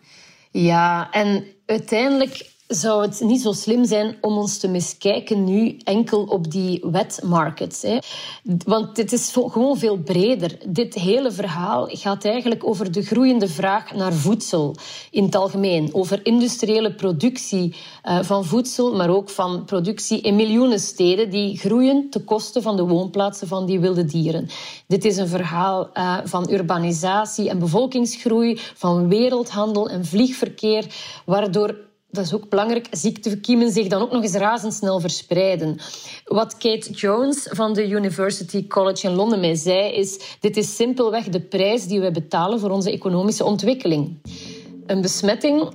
Ja, 0.51 1.11
en 1.11 1.45
uiteindelijk 1.67 2.55
zou 2.69 3.03
het 3.03 3.21
niet 3.21 3.41
zo 3.41 3.53
slim 3.53 3.85
zijn 3.85 4.17
om 4.21 4.37
ons 4.37 4.59
te 4.59 4.69
miskijken 4.69 5.45
nu 5.45 5.77
enkel 5.85 6.23
op 6.23 6.51
die 6.51 6.85
wet 6.91 7.21
markets. 7.25 7.83
Hè? 7.83 7.99
Want 8.65 8.97
dit 8.97 9.13
is 9.13 9.33
gewoon 9.33 9.79
veel 9.79 9.97
breder. 9.99 10.59
Dit 10.67 10.95
hele 10.95 11.33
verhaal 11.33 11.89
gaat 11.91 12.25
eigenlijk 12.25 12.67
over 12.67 12.93
de 12.93 13.03
groeiende 13.03 13.49
vraag 13.49 13.95
naar 13.95 14.13
voedsel 14.13 14.75
in 15.11 15.25
het 15.25 15.35
algemeen. 15.35 15.95
Over 15.95 16.27
industriële 16.27 16.95
productie 16.95 17.75
uh, 18.05 18.23
van 18.23 18.45
voedsel, 18.45 18.95
maar 18.95 19.11
ook 19.11 19.31
van 19.31 19.65
productie 19.65 20.21
in 20.21 20.37
miljoenen 20.37 20.81
steden 20.81 21.31
die 21.31 21.59
groeien 21.59 22.11
ten 22.11 22.25
koste 22.25 22.63
van 22.63 22.77
de 22.77 22.87
woonplaatsen 22.87 23.49
van 23.49 23.67
die 23.67 23.81
wilde 23.81 24.05
dieren. 24.05 24.49
Dit 24.87 25.05
is 25.05 25.17
een 25.17 25.29
verhaal 25.29 25.91
uh, 25.95 26.19
van 26.25 26.51
urbanisatie 26.51 27.49
en 27.51 27.59
bevolkingsgroei, 27.59 28.59
van 28.75 29.09
wereldhandel 29.09 29.89
en 29.89 30.05
vliegverkeer, 30.05 30.87
waardoor 31.25 31.86
dat 32.11 32.25
is 32.25 32.35
ook 32.35 32.49
belangrijk, 32.49 32.87
ziektekiemen 32.91 33.73
zich 33.73 33.87
dan 33.87 34.03
ook 34.03 34.13
nog 34.13 34.23
eens 34.23 34.35
razendsnel 34.35 35.01
verspreiden. 35.01 35.79
Wat 36.25 36.57
Kate 36.57 36.91
Jones 36.91 37.49
van 37.51 37.73
de 37.73 37.89
University 37.89 38.67
College 38.67 39.07
in 39.07 39.15
Londen 39.15 39.41
mij 39.41 39.55
zei, 39.55 39.93
is 39.93 40.37
dit 40.41 40.57
is 40.57 40.77
simpelweg 40.77 41.29
de 41.29 41.41
prijs 41.41 41.87
die 41.87 42.01
we 42.01 42.11
betalen 42.11 42.61
voor 42.61 42.71
onze 42.71 42.91
economische 42.91 43.45
ontwikkeling. 43.45 44.19
Een 44.87 45.01
besmetting, 45.01 45.71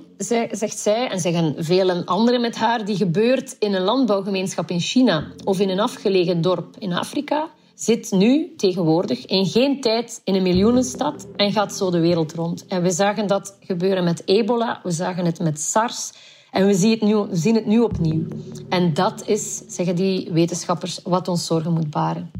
zegt 0.50 0.78
zij, 0.78 1.08
en 1.08 1.20
zeggen 1.20 1.54
vele 1.58 2.06
anderen 2.06 2.40
met 2.40 2.56
haar, 2.56 2.84
die 2.84 2.96
gebeurt 2.96 3.56
in 3.58 3.74
een 3.74 3.82
landbouwgemeenschap 3.82 4.70
in 4.70 4.80
China 4.80 5.32
of 5.44 5.60
in 5.60 5.68
een 5.68 5.80
afgelegen 5.80 6.40
dorp 6.40 6.76
in 6.78 6.92
Afrika, 6.92 7.50
zit 7.74 8.10
nu 8.10 8.52
tegenwoordig 8.56 9.26
in 9.26 9.46
geen 9.46 9.80
tijd 9.80 10.20
in 10.24 10.34
een 10.34 10.42
miljoenenstad 10.42 11.26
en 11.36 11.52
gaat 11.52 11.74
zo 11.74 11.90
de 11.90 12.00
wereld 12.00 12.34
rond. 12.34 12.66
En 12.66 12.82
we 12.82 12.90
zagen 12.90 13.26
dat 13.26 13.56
gebeuren 13.60 14.04
met 14.04 14.22
ebola, 14.26 14.80
we 14.82 14.90
zagen 14.90 15.24
het 15.24 15.40
met 15.40 15.60
SARS 15.60 16.12
en 16.50 16.66
we 16.66 16.74
zien 16.74 16.90
het 16.90 17.00
nu, 17.00 17.24
zien 17.30 17.54
het 17.54 17.66
nu 17.66 17.80
opnieuw. 17.80 18.22
En 18.68 18.94
dat 18.94 19.26
is, 19.26 19.62
zeggen 19.66 19.96
die 19.96 20.30
wetenschappers, 20.32 21.00
wat 21.04 21.28
ons 21.28 21.46
zorgen 21.46 21.72
moet 21.72 21.90
baren. 21.90 22.30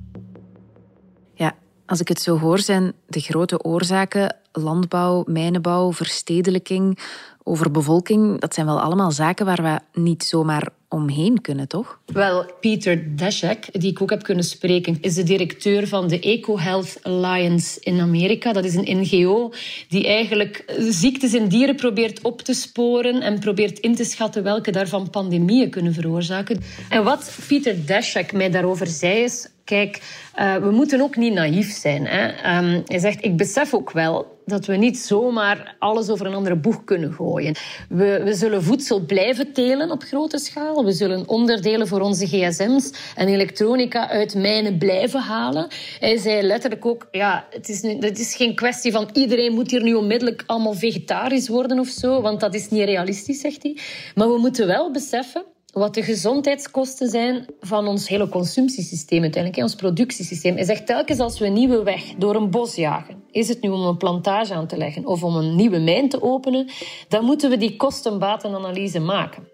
Ja, 1.34 1.54
als 1.86 2.00
ik 2.00 2.08
het 2.08 2.20
zo 2.20 2.38
hoor, 2.38 2.58
zijn 2.58 2.92
de 3.06 3.20
grote 3.20 3.62
oorzaken 3.62 4.36
landbouw, 4.52 5.24
mijnenbouw, 5.26 5.92
verstedelijking, 5.92 6.98
over 7.42 7.70
bevolking. 7.70 8.40
Dat 8.40 8.54
zijn 8.54 8.66
wel 8.66 8.80
allemaal 8.80 9.10
zaken 9.10 9.46
waar 9.46 9.62
we 9.62 10.00
niet 10.00 10.24
zomaar 10.24 10.68
omheen 10.88 11.40
kunnen, 11.40 11.68
toch? 11.68 12.00
Wel, 12.12 12.44
Peter 12.60 13.16
Daszak, 13.16 13.64
die 13.72 13.90
ik 13.90 14.02
ook 14.02 14.10
heb 14.10 14.22
kunnen 14.22 14.44
spreken, 14.44 14.98
is 15.00 15.14
de 15.14 15.22
directeur 15.22 15.88
van 15.88 16.08
de 16.08 16.20
EcoHealth 16.20 16.98
Alliance 17.02 17.80
in 17.80 18.00
Amerika. 18.00 18.52
Dat 18.52 18.64
is 18.64 18.74
een 18.74 18.98
NGO 18.98 19.52
die 19.88 20.06
eigenlijk 20.06 20.64
ziektes 20.78 21.34
in 21.34 21.48
dieren 21.48 21.76
probeert 21.76 22.22
op 22.22 22.42
te 22.42 22.54
sporen 22.54 23.20
en 23.20 23.38
probeert 23.38 23.78
in 23.78 23.94
te 23.94 24.04
schatten 24.04 24.42
welke 24.42 24.70
daarvan 24.70 25.10
pandemieën 25.10 25.70
kunnen 25.70 25.92
veroorzaken. 25.92 26.60
En 26.88 27.04
wat 27.04 27.38
Peter 27.48 27.86
Daszak 27.86 28.32
mij 28.32 28.50
daarover 28.50 28.86
zei 28.86 29.22
is, 29.22 29.48
Kijk, 29.64 30.02
uh, 30.38 30.56
we 30.56 30.70
moeten 30.70 31.00
ook 31.00 31.16
niet 31.16 31.32
naïef 31.32 31.72
zijn. 31.72 32.06
Hè. 32.06 32.26
Um, 32.58 32.82
hij 32.86 32.98
zegt, 32.98 33.24
ik 33.24 33.36
besef 33.36 33.74
ook 33.74 33.90
wel 33.90 34.40
dat 34.46 34.66
we 34.66 34.76
niet 34.76 34.98
zomaar 34.98 35.76
alles 35.78 36.08
over 36.08 36.26
een 36.26 36.34
andere 36.34 36.56
boeg 36.56 36.84
kunnen 36.84 37.12
gooien. 37.12 37.54
We, 37.88 38.20
we 38.24 38.34
zullen 38.34 38.62
voedsel 38.62 39.00
blijven 39.00 39.52
telen 39.52 39.90
op 39.90 40.02
grote 40.02 40.38
schaal. 40.38 40.84
We 40.84 40.92
zullen 40.92 41.28
onderdelen 41.28 41.88
voor 41.88 42.00
onze 42.02 42.26
gsm's 42.26 42.92
en 43.14 43.28
elektronica 43.28 44.08
uit 44.08 44.34
mijnen 44.34 44.78
blijven 44.78 45.20
halen. 45.20 45.66
Hij 45.98 46.16
zei 46.16 46.42
letterlijk 46.42 46.86
ook, 46.86 47.08
ja, 47.10 47.46
het 47.50 47.68
is, 47.68 47.82
is 48.18 48.34
geen 48.34 48.54
kwestie 48.54 48.92
van 48.92 49.08
iedereen 49.12 49.52
moet 49.52 49.70
hier 49.70 49.82
nu 49.82 49.94
onmiddellijk 49.94 50.42
allemaal 50.46 50.74
vegetarisch 50.74 51.48
worden 51.48 51.78
of 51.78 51.88
zo, 51.88 52.20
want 52.20 52.40
dat 52.40 52.54
is 52.54 52.68
niet 52.68 52.84
realistisch, 52.84 53.40
zegt 53.40 53.62
hij. 53.62 53.78
Maar 54.14 54.28
we 54.28 54.38
moeten 54.38 54.66
wel 54.66 54.90
beseffen 54.90 55.44
wat 55.72 55.94
de 55.94 56.02
gezondheidskosten 56.02 57.08
zijn 57.08 57.46
van 57.60 57.86
ons 57.86 58.08
hele 58.08 58.28
consumptiesysteem 58.28 59.22
uiteindelijk, 59.22 59.62
ons 59.62 59.74
productiesysteem. 59.74 60.54
Hij 60.54 60.64
zegt 60.64 60.86
telkens 60.86 61.18
als 61.18 61.38
we 61.38 61.46
een 61.46 61.52
nieuwe 61.52 61.82
weg 61.82 62.02
door 62.18 62.34
een 62.34 62.50
bos 62.50 62.74
jagen, 62.74 63.22
is 63.30 63.48
het 63.48 63.60
nu 63.60 63.68
om 63.68 63.84
een 63.84 63.96
plantage 63.96 64.54
aan 64.54 64.66
te 64.66 64.76
leggen 64.76 65.06
of 65.06 65.24
om 65.24 65.36
een 65.36 65.56
nieuwe 65.56 65.78
mijn 65.78 66.08
te 66.08 66.22
openen, 66.22 66.68
dan 67.08 67.24
moeten 67.24 67.50
we 67.50 67.56
die 67.56 67.76
kosten-batenanalyse 67.76 69.00
maken. 69.00 69.51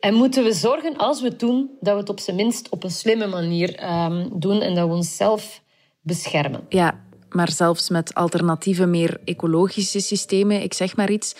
En 0.00 0.14
moeten 0.14 0.44
we 0.44 0.52
zorgen, 0.52 0.96
als 0.96 1.20
we 1.20 1.28
het 1.28 1.40
doen, 1.40 1.70
dat 1.80 1.94
we 1.94 2.00
het 2.00 2.08
op 2.08 2.20
zijn 2.20 2.36
minst 2.36 2.68
op 2.68 2.84
een 2.84 2.90
slimme 2.90 3.26
manier 3.26 3.94
um, 4.04 4.28
doen 4.32 4.60
en 4.60 4.74
dat 4.74 4.88
we 4.88 4.94
onszelf 4.94 5.62
beschermen. 6.00 6.60
Ja, 6.68 7.04
maar 7.28 7.50
zelfs 7.50 7.90
met 7.90 8.14
alternatieve, 8.14 8.86
meer 8.86 9.20
ecologische 9.24 10.00
systemen, 10.00 10.62
ik 10.62 10.74
zeg 10.74 10.96
maar 10.96 11.10
iets, 11.10 11.34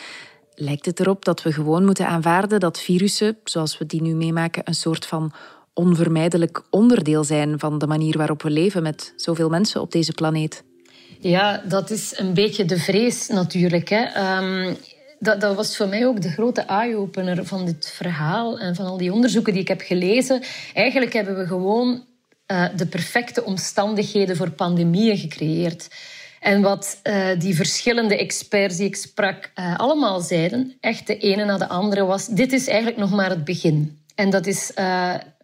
lijkt 0.54 0.86
het 0.86 1.00
erop 1.00 1.24
dat 1.24 1.42
we 1.42 1.52
gewoon 1.52 1.84
moeten 1.84 2.06
aanvaarden 2.06 2.60
dat 2.60 2.80
virussen, 2.80 3.38
zoals 3.44 3.78
we 3.78 3.86
die 3.86 4.02
nu 4.02 4.14
meemaken, 4.14 4.62
een 4.64 4.74
soort 4.74 5.06
van 5.06 5.32
onvermijdelijk 5.74 6.62
onderdeel 6.70 7.24
zijn 7.24 7.58
van 7.58 7.78
de 7.78 7.86
manier 7.86 8.18
waarop 8.18 8.42
we 8.42 8.50
leven 8.50 8.82
met 8.82 9.12
zoveel 9.16 9.48
mensen 9.48 9.80
op 9.80 9.92
deze 9.92 10.12
planeet. 10.12 10.64
Ja, 11.20 11.62
dat 11.68 11.90
is 11.90 12.18
een 12.18 12.34
beetje 12.34 12.64
de 12.64 12.78
vrees 12.78 13.28
natuurlijk. 13.28 13.88
Hè. 13.88 14.36
Um, 14.38 14.76
dat, 15.18 15.40
dat, 15.40 15.56
was 15.56 15.76
voor 15.76 15.88
mij 15.88 16.06
ook 16.06 16.22
de 16.22 16.30
grote 16.30 16.60
eye-opener 16.60 17.44
van 17.46 17.64
dit 17.64 17.90
verhaal 17.94 18.58
en 18.58 18.74
van 18.74 18.86
al 18.86 18.96
die 18.96 19.12
onderzoeken 19.12 19.52
die 19.52 19.62
ik 19.62 19.68
heb 19.68 19.80
gelezen. 19.80 20.42
Eigenlijk 20.74 21.12
hebben 21.12 21.36
we 21.38 21.46
gewoon 21.46 22.04
uh, 22.46 22.66
de 22.76 22.86
perfecte 22.86 23.44
omstandigheden 23.44 24.36
voor 24.36 24.50
pandemieën 24.50 25.16
gecreëerd. 25.16 25.88
En 26.40 26.62
wat 26.62 27.00
uh, 27.02 27.28
die 27.38 27.56
verschillende 27.56 28.18
experts 28.18 28.76
die 28.76 28.86
ik 28.86 28.96
sprak 28.96 29.52
uh, 29.54 29.78
allemaal 29.78 30.20
zeiden, 30.20 30.76
echt 30.80 31.06
de 31.06 31.18
ene 31.18 31.44
na 31.44 31.58
de 31.58 31.68
andere, 31.68 32.04
was: 32.04 32.26
dit 32.26 32.52
is 32.52 32.66
eigenlijk 32.66 32.98
nog 32.98 33.10
maar 33.10 33.30
het 33.30 33.44
begin. 33.44 34.00
En 34.14 34.30
dat 34.30 34.46
is 34.46 34.72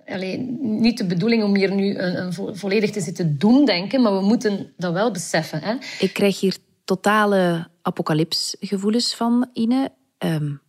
alleen, 0.07 0.59
niet 0.61 0.99
de 0.99 1.07
bedoeling 1.07 1.43
om 1.43 1.57
hier 1.57 1.75
nu 1.75 1.99
een, 1.99 2.23
een 2.23 2.57
volledig 2.57 2.91
te 2.91 3.01
zitten 3.01 3.39
doemdenken, 3.39 4.03
maar 4.03 4.17
we 4.17 4.25
moeten 4.25 4.73
dat 4.77 4.93
wel 4.93 5.11
beseffen. 5.11 5.63
Hè? 5.63 5.75
Ik 5.99 6.13
krijg 6.13 6.41
hier 6.41 6.57
totale 6.85 7.71
apocalypsgevoelens 7.83 9.15
van, 9.15 9.51
Ine. 9.53 9.93
Um, 10.19 10.61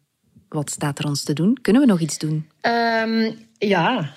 wat 0.50 0.70
staat 0.70 1.00
er 1.00 1.06
ons 1.06 1.24
te 1.24 1.34
doen? 1.34 1.58
Kunnen 1.62 1.82
we 1.82 1.88
nog 1.88 2.00
iets 2.00 2.18
doen? 2.18 2.50
Um, 2.62 3.48
ja, 3.58 4.14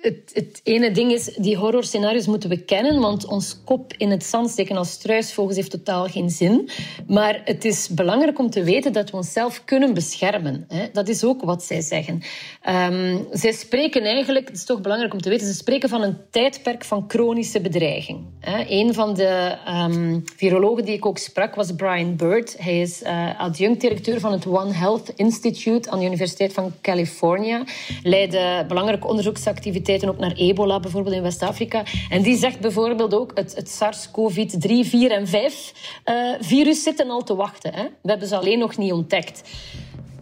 het, 0.00 0.30
het, 0.32 0.60
ene 0.64 0.90
ding 0.90 1.12
is, 1.12 1.24
die 1.36 1.56
horrorscenario's 1.56 2.26
moeten 2.26 2.48
we 2.48 2.64
kennen, 2.64 3.00
want 3.00 3.26
ons 3.26 3.60
kop 3.64 3.94
in 3.96 4.10
het 4.10 4.24
zand 4.24 4.50
steken 4.50 4.76
als 4.76 4.90
struisvogels 4.90 5.56
heeft 5.56 5.70
totaal 5.70 6.08
geen 6.08 6.30
zin. 6.30 6.70
Maar 7.06 7.40
het 7.44 7.64
is 7.64 7.88
belangrijk 7.88 8.38
om 8.38 8.50
te 8.50 8.64
weten 8.64 8.92
dat 8.92 9.10
we 9.10 9.16
onszelf 9.16 9.64
kunnen 9.64 9.94
beschermen. 9.94 10.64
Hè. 10.68 10.86
Dat 10.92 11.08
is 11.08 11.24
ook 11.24 11.42
wat 11.42 11.62
zij 11.62 11.80
zeggen. 11.80 12.22
Um, 12.68 13.26
zij 13.32 13.52
spreken 13.52 14.02
eigenlijk, 14.02 14.48
het 14.48 14.56
is 14.56 14.64
toch 14.64 14.80
belangrijk 14.80 15.12
om 15.12 15.20
te 15.20 15.28
weten, 15.28 15.46
ze 15.46 15.54
spreken 15.54 15.88
van 15.88 16.02
een 16.02 16.16
tijdperk 16.30 16.84
van 16.84 17.04
chronische 17.08 17.60
bedreiging. 17.60 18.26
Hè. 18.40 18.64
Een 18.68 18.94
van 18.94 19.14
de 19.14 19.56
um, 19.68 20.24
virologen 20.36 20.84
die 20.84 20.94
ik 20.94 21.06
ook 21.06 21.18
sprak 21.18 21.54
was 21.54 21.74
Brian 21.76 22.16
Bird. 22.16 22.56
Hij 22.58 22.80
is 22.80 23.02
uh, 23.02 23.40
adjunct-directeur 23.40 24.20
van 24.20 24.32
het 24.32 24.46
One 24.46 24.72
Health 24.72 25.12
Institute 25.16 25.90
aan 25.90 25.98
de 25.98 26.04
Universiteit 26.04 26.52
van 26.52 26.72
California. 26.82 27.64
Leidde 28.02 28.64
belangrijke 28.68 29.06
onderzoeksactiviteiten 29.06 29.88
ook 30.08 30.18
naar 30.18 30.32
ebola, 30.32 30.80
bijvoorbeeld 30.80 31.14
in 31.14 31.22
West-Afrika. 31.22 31.82
En 32.08 32.22
die 32.22 32.36
zegt 32.36 32.60
bijvoorbeeld 32.60 33.14
ook, 33.14 33.30
het, 33.34 33.54
het 33.54 33.68
SARS-CoV-3, 33.68 34.88
4 34.88 35.10
en 35.10 35.26
5 35.26 35.72
uh, 36.04 36.34
eh, 36.34 36.40
virus 36.40 36.82
zitten 36.82 37.10
al 37.10 37.22
te 37.22 37.34
wachten. 37.34 37.74
Hè? 37.74 37.82
We 37.82 38.10
hebben 38.10 38.28
ze 38.28 38.36
alleen 38.36 38.58
nog 38.58 38.76
niet 38.76 38.92
ontdekt. 38.92 39.42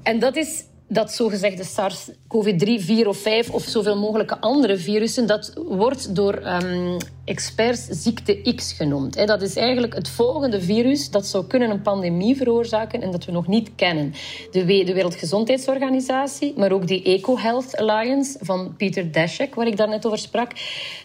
En 0.03 0.19
dat 0.19 0.37
is 0.37 0.65
dat 0.89 1.13
zogezegde 1.13 1.65
SARS-CoV-3, 1.65 2.85
4 2.85 3.09
of 3.09 3.17
5 3.17 3.51
of 3.51 3.63
zoveel 3.63 3.99
mogelijke 3.99 4.41
andere 4.41 4.77
virussen, 4.77 5.27
dat 5.27 5.53
wordt 5.67 6.15
door 6.15 6.47
um, 6.47 6.97
experts 7.25 7.87
ziekte 7.87 8.55
X 8.55 8.73
genoemd. 8.73 9.27
Dat 9.27 9.43
is 9.43 9.57
eigenlijk 9.57 9.95
het 9.95 10.09
volgende 10.09 10.61
virus 10.61 11.11
dat 11.11 11.27
zou 11.27 11.47
kunnen 11.47 11.71
een 11.71 11.83
pandemie 11.83 12.37
veroorzaken 12.37 13.03
en 13.03 13.11
dat 13.11 13.25
we 13.25 13.33
nog 13.33 13.47
niet 13.47 13.71
kennen. 13.77 14.13
De, 14.51 14.65
de 14.65 14.95
Wereldgezondheidsorganisatie, 14.95 16.53
maar 16.57 16.73
ook 16.73 16.87
die 16.87 17.03
EcoHealth 17.03 17.77
Alliance 17.77 18.39
van 18.41 18.75
Peter 18.77 19.13
Daszak, 19.13 19.55
waar 19.55 19.67
ik 19.67 19.77
daarnet 19.77 20.07
over 20.07 20.19
sprak, 20.19 20.53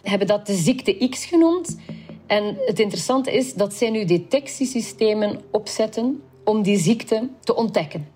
hebben 0.02 0.26
dat 0.26 0.46
de 0.46 0.54
ziekte 0.54 1.08
X 1.08 1.24
genoemd. 1.24 1.76
En 2.26 2.56
het 2.64 2.78
interessante 2.78 3.32
is 3.32 3.54
dat 3.54 3.74
zij 3.74 3.90
nu 3.90 4.04
detectiesystemen 4.04 5.40
opzetten 5.50 6.22
om 6.44 6.62
die 6.62 6.78
ziekte 6.78 7.28
te 7.40 7.54
ontdekken. 7.54 8.13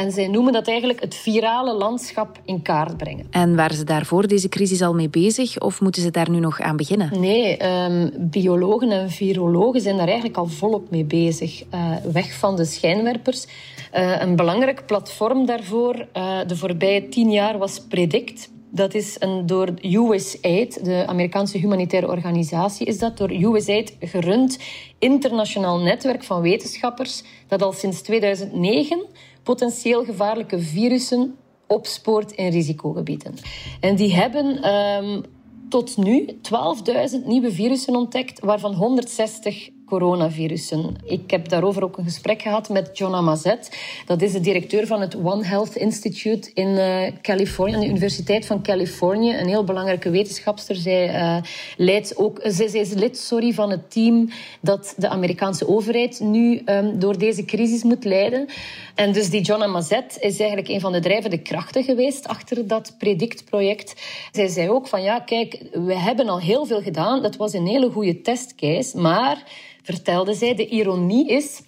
En 0.00 0.12
zij 0.12 0.28
noemen 0.28 0.52
dat 0.52 0.68
eigenlijk 0.68 1.00
het 1.00 1.14
virale 1.14 1.74
landschap 1.74 2.40
in 2.44 2.62
kaart 2.62 2.96
brengen. 2.96 3.26
En 3.30 3.56
waren 3.56 3.76
ze 3.76 3.84
daarvoor 3.84 4.26
deze 4.26 4.48
crisis 4.48 4.82
al 4.82 4.94
mee 4.94 5.08
bezig 5.08 5.58
of 5.58 5.80
moeten 5.80 6.02
ze 6.02 6.10
daar 6.10 6.30
nu 6.30 6.38
nog 6.38 6.60
aan 6.60 6.76
beginnen? 6.76 7.20
Nee, 7.20 7.66
um, 7.66 8.10
biologen 8.16 8.90
en 8.90 9.10
virologen 9.10 9.80
zijn 9.80 9.96
daar 9.96 10.06
eigenlijk 10.06 10.36
al 10.36 10.46
volop 10.46 10.90
mee 10.90 11.04
bezig. 11.04 11.64
Uh, 11.74 11.92
weg 12.12 12.32
van 12.32 12.56
de 12.56 12.64
schijnwerpers. 12.64 13.46
Uh, 13.94 14.20
een 14.20 14.36
belangrijk 14.36 14.86
platform 14.86 15.46
daarvoor 15.46 16.06
uh, 16.16 16.38
de 16.46 16.56
voorbije 16.56 17.08
tien 17.08 17.30
jaar 17.30 17.58
was 17.58 17.80
Predict. 17.88 18.50
Dat 18.70 18.94
is 18.94 19.16
een 19.18 19.46
door 19.46 19.68
USAID, 19.82 20.84
de 20.84 21.04
Amerikaanse 21.06 21.58
humanitaire 21.58 22.08
organisatie, 22.08 22.86
is 22.86 22.98
dat 22.98 23.18
door 23.18 23.32
USAID 23.32 23.96
gerund 24.00 24.58
internationaal 24.98 25.78
netwerk 25.78 26.24
van 26.24 26.40
wetenschappers 26.40 27.22
dat 27.48 27.62
al 27.62 27.72
sinds 27.72 28.00
2009 28.00 29.06
potentieel 29.42 30.04
gevaarlijke 30.04 30.58
virussen 30.58 31.36
opspoort 31.66 32.32
in 32.32 32.50
risicogebieden. 32.50 33.34
En 33.80 33.96
die 33.96 34.14
hebben 34.14 34.74
um, 34.74 35.22
tot 35.68 35.96
nu 35.96 36.26
12.000 36.32 37.26
nieuwe 37.26 37.52
virussen 37.52 37.96
ontdekt, 37.96 38.40
waarvan 38.40 38.74
160 38.74 39.68
coronavirussen. 39.90 40.96
Ik 41.04 41.30
heb 41.30 41.48
daarover 41.48 41.82
ook 41.84 41.98
een 41.98 42.04
gesprek 42.04 42.42
gehad 42.42 42.68
met 42.68 42.98
Jonna 42.98 43.20
Mazet. 43.20 43.78
Dat 44.06 44.22
is 44.22 44.32
de 44.32 44.40
directeur 44.40 44.86
van 44.86 45.00
het 45.00 45.16
One 45.16 45.44
Health 45.44 45.76
Institute 45.76 46.50
in 46.54 46.68
uh, 46.68 47.06
Californië, 47.22 47.74
aan 47.74 47.80
de 47.80 47.86
Universiteit 47.86 48.46
van 48.46 48.62
Californië. 48.62 49.34
Een 49.34 49.48
heel 49.48 49.64
belangrijke 49.64 50.10
wetenschapster. 50.10 50.76
Zij, 50.76 51.14
uh, 51.14 51.36
leidt 51.76 52.16
ook, 52.16 52.40
zij, 52.42 52.68
zij, 52.68 52.80
is 52.80 52.92
lid 52.92 53.18
sorry, 53.18 53.52
van 53.52 53.70
het 53.70 53.90
team 53.90 54.28
dat 54.60 54.94
de 54.96 55.08
Amerikaanse 55.08 55.68
overheid 55.68 56.20
nu 56.20 56.62
um, 56.64 56.98
door 56.98 57.18
deze 57.18 57.44
crisis 57.44 57.82
moet 57.82 58.04
leiden. 58.04 58.48
En 58.94 59.12
dus 59.12 59.30
die 59.30 59.42
Jonna 59.42 59.66
Mazet 59.66 60.16
is 60.20 60.38
eigenlijk 60.38 60.68
een 60.68 60.80
van 60.80 60.92
de 60.92 61.00
drijvende 61.00 61.38
krachten 61.38 61.84
geweest 61.84 62.28
achter 62.28 62.66
dat 62.66 62.94
Predict-project. 62.98 63.94
Zij 64.32 64.48
zei 64.48 64.68
ook 64.70 64.86
van 64.86 65.02
ja, 65.02 65.20
kijk, 65.20 65.62
we 65.72 65.94
hebben 65.94 66.28
al 66.28 66.40
heel 66.40 66.64
veel 66.66 66.82
gedaan. 66.82 67.22
Dat 67.22 67.36
was 67.36 67.52
een 67.52 67.66
hele 67.66 67.90
goede 67.90 68.20
testcase, 68.20 68.98
maar 68.98 69.42
vertelde 69.90 70.34
zij. 70.34 70.54
De 70.54 70.68
ironie 70.68 71.28
is 71.28 71.62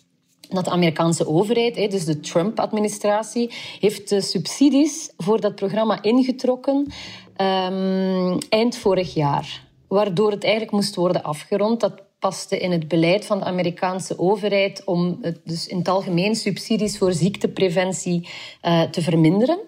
dat 0.48 0.64
de 0.64 0.70
Amerikaanse 0.70 1.26
overheid, 1.26 1.90
dus 1.90 2.04
de 2.04 2.20
Trump-administratie, 2.20 3.50
heeft 3.80 4.08
de 4.08 4.20
subsidies 4.20 5.12
voor 5.16 5.40
dat 5.40 5.54
programma 5.54 6.02
ingetrokken 6.02 6.92
um, 7.37 8.38
eind 8.48 8.76
vorig 8.76 9.14
jaar. 9.14 9.64
Waardoor 9.88 10.30
het 10.30 10.42
eigenlijk 10.42 10.72
moest 10.72 10.94
worden 10.94 11.22
afgerond. 11.22 11.80
Dat 11.80 12.02
paste 12.18 12.58
in 12.58 12.70
het 12.70 12.88
beleid 12.88 13.24
van 13.24 13.38
de 13.38 13.44
Amerikaanse 13.44 14.18
overheid 14.18 14.85
om 14.85 15.18
het, 15.20 15.40
dus 15.44 15.66
in 15.66 15.78
het 15.78 15.88
algemeen 15.88 16.35
subsidies 16.35 16.98
voor 16.98 17.12
ziektepreventie 17.12 18.28
uh, 18.62 18.82
te 18.82 19.02
verminderen. 19.02 19.58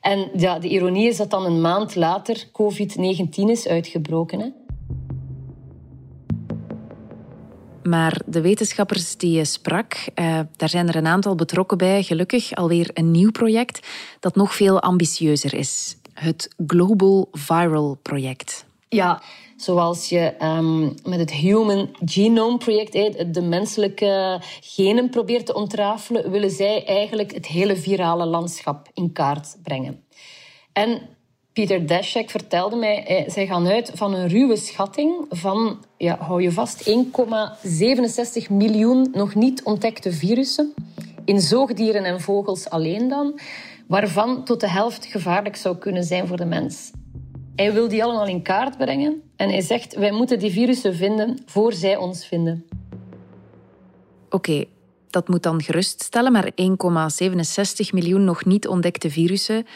En 0.00 0.30
ja, 0.36 0.58
de 0.58 0.68
ironie 0.68 1.08
is 1.08 1.16
dat 1.16 1.30
dan 1.30 1.44
een 1.44 1.60
maand 1.60 1.94
later 1.94 2.46
COVID-19 2.46 3.28
is 3.30 3.68
uitgebroken. 3.68 4.54
Maar 7.82 8.20
de 8.26 8.40
wetenschappers 8.40 9.16
die 9.16 9.32
je 9.32 9.44
sprak, 9.44 9.94
uh, 10.14 10.40
daar 10.56 10.68
zijn 10.68 10.88
er 10.88 10.96
een 10.96 11.06
aantal 11.06 11.34
betrokken 11.34 11.78
bij. 11.78 12.02
Gelukkig 12.02 12.54
alweer 12.54 12.90
een 12.94 13.10
nieuw 13.10 13.30
project 13.30 13.86
dat 14.20 14.36
nog 14.36 14.54
veel 14.54 14.80
ambitieuzer 14.80 15.54
is. 15.54 15.96
Het 16.14 16.54
Global 16.66 17.28
Viral 17.32 17.98
Project. 18.02 18.66
Ja, 18.88 19.22
zoals 19.56 20.08
je 20.08 20.34
um, 20.42 20.94
met 21.04 21.18
het 21.18 21.30
Human 21.30 21.88
Genome 22.04 22.58
Project 22.58 23.34
de 23.34 23.42
menselijke 23.42 24.40
genen 24.60 25.10
probeert 25.10 25.46
te 25.46 25.54
ontrafelen, 25.54 26.30
willen 26.30 26.50
zij 26.50 26.84
eigenlijk 26.86 27.34
het 27.34 27.46
hele 27.46 27.76
virale 27.76 28.26
landschap 28.26 28.88
in 28.94 29.12
kaart 29.12 29.56
brengen. 29.62 30.04
En 30.72 31.00
Pieter 31.60 31.86
Daszak 31.86 32.30
vertelde 32.30 32.76
mij, 32.76 33.06
eh, 33.06 33.30
zij 33.30 33.46
gaan 33.46 33.66
uit 33.66 33.90
van 33.94 34.14
een 34.14 34.28
ruwe 34.28 34.56
schatting 34.56 35.26
van, 35.28 35.84
ja, 35.96 36.16
hou 36.18 36.42
je 36.42 36.52
vast, 36.52 36.86
1,67 36.86 38.50
miljoen 38.50 39.08
nog 39.12 39.34
niet 39.34 39.62
ontdekte 39.62 40.12
virussen. 40.12 40.74
In 41.24 41.40
zoogdieren 41.40 42.04
en 42.04 42.20
vogels 42.20 42.70
alleen 42.70 43.08
dan, 43.08 43.40
waarvan 43.86 44.44
tot 44.44 44.60
de 44.60 44.68
helft 44.68 45.06
gevaarlijk 45.06 45.56
zou 45.56 45.76
kunnen 45.76 46.04
zijn 46.04 46.26
voor 46.26 46.36
de 46.36 46.44
mens. 46.44 46.90
Hij 47.56 47.72
wil 47.72 47.88
die 47.88 48.04
allemaal 48.04 48.26
in 48.26 48.42
kaart 48.42 48.76
brengen 48.76 49.22
en 49.36 49.48
hij 49.48 49.60
zegt, 49.60 49.94
wij 49.94 50.12
moeten 50.12 50.38
die 50.38 50.50
virussen 50.50 50.94
vinden 50.94 51.38
voor 51.46 51.72
zij 51.72 51.96
ons 51.96 52.26
vinden. 52.26 52.66
Oké, 54.30 54.64
dat 55.10 55.28
moet 55.28 55.42
dan 55.42 55.62
geruststellen, 55.62 56.32
maar 56.32 56.50
1,67 56.54 57.92
miljoen 57.92 58.24
nog 58.24 58.44
niet 58.44 58.68
ontdekte 58.68 59.10
virussen. 59.10 59.66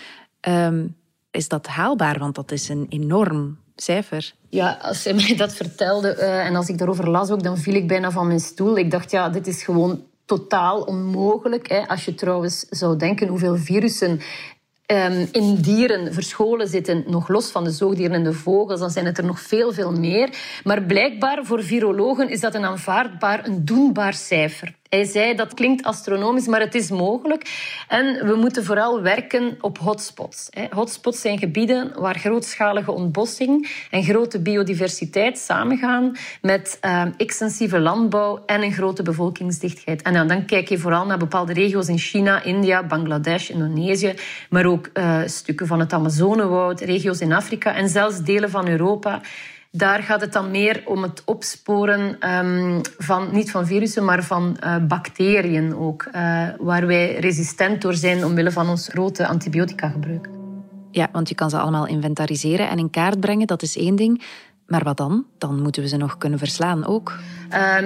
Ehm, 0.41 0.87
is 1.35 1.49
dat 1.49 1.67
haalbaar? 1.67 2.19
Want 2.19 2.35
dat 2.35 2.53
is 2.53 2.69
een 2.69 2.87
enorm 2.89 3.59
cijfer. 3.77 4.35
Ja, 4.49 4.79
als 4.83 5.05
hij 5.05 5.15
mij 5.21 5.37
dat 5.37 5.55
vertelde 5.55 6.17
uh, 6.19 6.47
en 6.47 6.57
als 6.57 6.69
ik 6.69 6.79
daarover 6.79 7.11
las 7.11 7.31
ook, 7.31 7.43
dan 7.43 7.59
viel 7.59 7.75
ik 7.75 7.89
bijna 7.89 8.11
van 8.11 8.27
mijn 8.27 8.41
stoel. 8.41 8.79
Ik 8.79 8.91
dacht, 8.91 9.11
ja, 9.11 9.29
dit 9.29 9.47
is 9.47 9.63
gewoon 9.63 10.03
totaal 10.25 10.81
onmogelijk. 10.81 11.69
Hè. 11.69 11.89
Als 11.89 12.05
je 12.05 12.15
trouwens 12.15 12.67
zou 12.71 12.97
denken 12.97 13.29
hoeveel 13.29 13.57
virussen 13.57 14.21
um, 14.87 15.29
in 15.33 15.55
dieren 15.55 16.13
verscholen 16.15 16.69
zitten, 16.69 17.05
nog 17.07 17.29
los 17.29 17.51
van 17.51 17.65
de 17.65 17.71
zoogdieren 17.71 18.17
en 18.17 18.25
de 18.25 18.33
vogels, 18.33 18.81
dan 18.81 18.91
zijn 18.91 19.07
het 19.07 19.19
er 19.19 19.25
nog 19.25 19.41
veel, 19.41 19.73
veel 19.73 19.93
meer. 19.93 20.29
Maar 20.65 20.83
blijkbaar 20.83 21.45
voor 21.45 21.63
virologen 21.63 22.31
is 22.31 22.41
dat 22.41 22.55
een 22.55 22.65
aanvaardbaar, 22.65 23.47
een 23.47 23.65
doenbaar 23.65 24.15
cijfer. 24.15 24.75
Hij 24.89 25.05
zei 25.05 25.35
dat 25.35 25.55
klinkt 25.55 25.85
astronomisch, 25.85 26.47
maar 26.47 26.61
het 26.61 26.75
is 26.75 26.91
mogelijk. 26.91 27.49
En 27.89 28.27
we 28.27 28.35
moeten 28.35 28.65
vooral 28.65 29.03
werken 29.03 29.57
op 29.61 29.79
hotspots. 29.79 30.49
Hotspots 30.71 31.21
zijn 31.21 31.39
gebieden 31.39 32.01
waar 32.01 32.19
grootschalige 32.19 32.93
ontbossing 32.93 33.87
en 33.91 34.03
grote 34.03 34.41
biodiversiteit 34.41 35.39
samengaan 35.39 36.17
met 36.41 36.79
uh, 36.83 37.03
extensieve 37.17 37.79
landbouw 37.81 38.43
en 38.47 38.63
een 38.63 38.73
grote 38.73 39.03
bevolkingsdichtheid. 39.03 40.03
En 40.03 40.29
dan 40.29 40.45
kijk 40.45 40.69
je 40.69 40.79
vooral 40.79 41.07
naar 41.07 41.19
bepaalde 41.19 41.53
regio's 41.53 41.89
in 41.89 41.99
China, 41.99 42.43
India, 42.43 42.87
Bangladesh, 42.87 43.51
Indonesië, 43.51 44.15
maar 44.51 44.67
ook 44.67 44.91
uh, 44.95 45.21
stukken 45.25 45.67
van 45.67 45.81
het 45.81 45.93
Amazonewoud, 45.93 46.81
regio's 46.81 47.21
in 47.21 47.33
Afrika 47.33 47.75
en 47.75 47.89
zelfs 47.89 48.23
delen 48.23 48.51
van 48.51 48.69
Europa 48.69 49.21
daar 49.77 50.03
gaat 50.03 50.21
het 50.21 50.33
dan 50.33 50.51
meer 50.51 50.83
om 50.85 51.03
het 51.03 51.23
opsporen 51.25 52.31
um, 52.37 52.81
van, 52.99 53.29
niet 53.33 53.51
van 53.51 53.67
virussen, 53.67 54.05
maar 54.05 54.25
van 54.25 54.57
uh, 54.65 54.77
bacteriën 54.87 55.77
ook. 55.77 56.05
Uh, 56.07 56.49
waar 56.59 56.87
wij 56.87 57.15
resistent 57.19 57.83
door 57.83 57.95
zijn 57.95 58.25
omwille 58.25 58.51
van 58.53 58.69
ons 58.69 58.89
grote 58.89 59.27
antibiotica 59.27 59.89
gebruik. 59.89 60.29
Ja, 60.91 61.09
want 61.13 61.29
je 61.29 61.35
kan 61.35 61.51
ze 61.51 61.59
allemaal 61.59 61.87
inventariseren 61.87 62.69
en 62.69 62.79
in 62.79 62.91
kaart 62.91 63.21
brengen, 63.21 63.47
dat 63.47 63.63
is 63.63 63.77
één 63.77 63.97
ding. 63.97 64.23
Maar 64.67 64.85
wat 64.85 64.97
dan? 64.97 65.25
Dan 65.39 65.63
moeten 65.63 65.83
we 65.83 65.89
ze 65.89 65.97
nog 65.97 66.19
kunnen 66.19 66.39
verslaan 66.39 66.87
ook. 66.87 67.19
Uh, 67.53 67.79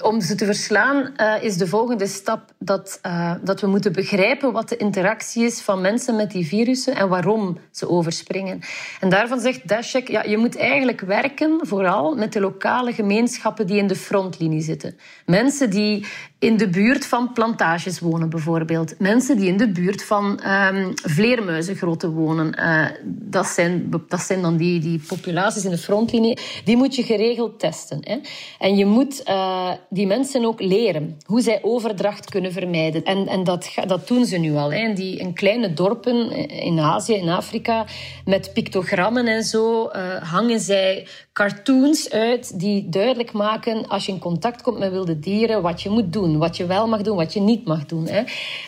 om 0.00 0.20
ze 0.20 0.34
te 0.34 0.44
verslaan 0.44 1.12
uh, 1.16 1.34
is 1.40 1.56
de 1.56 1.66
volgende 1.66 2.06
stap 2.06 2.52
dat, 2.58 2.98
uh, 3.06 3.34
dat 3.42 3.60
we 3.60 3.66
moeten 3.66 3.92
begrijpen 3.92 4.52
wat 4.52 4.68
de 4.68 4.76
interactie 4.76 5.44
is 5.44 5.60
van 5.60 5.80
mensen 5.80 6.16
met 6.16 6.30
die 6.30 6.46
virussen 6.46 6.96
en 6.96 7.08
waarom 7.08 7.58
ze 7.70 7.88
overspringen. 7.88 8.60
En 9.00 9.08
daarvan 9.08 9.40
zegt 9.40 9.68
Dashek, 9.68 10.08
ja, 10.08 10.22
je 10.22 10.36
moet 10.36 10.56
eigenlijk 10.56 11.00
werken 11.00 11.58
vooral 11.62 12.14
met 12.14 12.32
de 12.32 12.40
lokale 12.40 12.92
gemeenschappen 12.92 13.66
die 13.66 13.78
in 13.78 13.86
de 13.86 13.96
frontlinie 13.96 14.62
zitten. 14.62 14.96
Mensen 15.26 15.70
die 15.70 16.06
in 16.38 16.56
de 16.56 16.68
buurt 16.68 17.06
van 17.06 17.32
plantages 17.32 18.00
wonen, 18.00 18.28
bijvoorbeeld. 18.28 18.98
Mensen 18.98 19.36
die 19.36 19.48
in 19.48 19.56
de 19.56 19.72
buurt 19.72 20.04
van 20.04 20.40
um, 20.46 20.92
vleermuizengrotten 20.94 22.10
wonen. 22.10 22.56
Uh, 22.58 22.86
dat, 23.04 23.46
zijn, 23.46 23.90
dat 24.08 24.20
zijn 24.20 24.42
dan 24.42 24.56
die, 24.56 24.80
die 24.80 25.00
populaties 25.06 25.64
in 25.64 25.70
de 25.70 25.78
frontlinie. 25.78 26.38
Die 26.64 26.76
moet 26.76 26.94
je 26.94 27.02
geregeld 27.02 27.58
testen. 27.58 27.98
Hè. 28.00 28.18
En 28.58 28.76
je 28.76 28.86
moet 28.86 29.05
uh, 29.28 29.72
die 29.90 30.06
mensen 30.06 30.44
ook 30.44 30.60
leren 30.60 31.16
hoe 31.26 31.40
zij 31.40 31.58
overdracht 31.62 32.30
kunnen 32.30 32.52
vermijden. 32.52 33.04
En, 33.04 33.26
en 33.26 33.44
dat, 33.44 33.74
dat 33.86 34.08
doen 34.08 34.24
ze 34.24 34.36
nu 34.36 34.54
al. 34.54 34.72
Hè. 34.72 34.92
Die, 34.92 35.18
in 35.18 35.32
kleine 35.34 35.72
dorpen 35.72 36.30
in 36.48 36.78
Azië, 36.80 37.14
in 37.14 37.28
Afrika, 37.28 37.86
met 38.24 38.52
pictogrammen 38.52 39.26
en 39.26 39.42
zo, 39.42 39.82
uh, 39.82 40.22
hangen 40.32 40.60
zij 40.60 41.06
cartoons 41.32 42.10
uit 42.10 42.60
die 42.60 42.88
duidelijk 42.88 43.32
maken 43.32 43.86
als 43.88 44.06
je 44.06 44.12
in 44.12 44.18
contact 44.18 44.62
komt 44.62 44.78
met 44.78 44.90
wilde 44.90 45.18
dieren 45.18 45.62
wat 45.62 45.82
je 45.82 45.90
moet 45.90 46.12
doen, 46.12 46.38
wat 46.38 46.56
je 46.56 46.66
wel 46.66 46.88
mag 46.88 47.02
doen, 47.02 47.16
wat 47.16 47.32
je 47.32 47.40
niet 47.40 47.66
mag 47.66 47.86
doen. 47.86 48.06
Hè. 48.06 48.22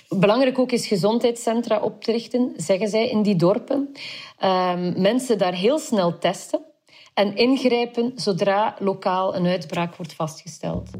Belangrijk 0.08 0.58
ook 0.58 0.72
is 0.72 0.86
gezondheidscentra 0.86 1.80
op 1.80 2.02
te 2.02 2.12
richten, 2.12 2.52
zeggen 2.56 2.88
zij 2.88 3.08
in 3.08 3.22
die 3.22 3.36
dorpen. 3.36 3.92
Um, 4.44 5.00
mensen 5.00 5.38
daar 5.38 5.54
heel 5.54 5.78
snel 5.78 6.18
testen 6.18 6.60
en 7.18 7.36
ingrijpen 7.36 8.12
zodra 8.14 8.76
lokaal 8.78 9.36
een 9.36 9.46
uitbraak 9.46 9.94
wordt 9.96 10.12
vastgesteld. 10.12 10.90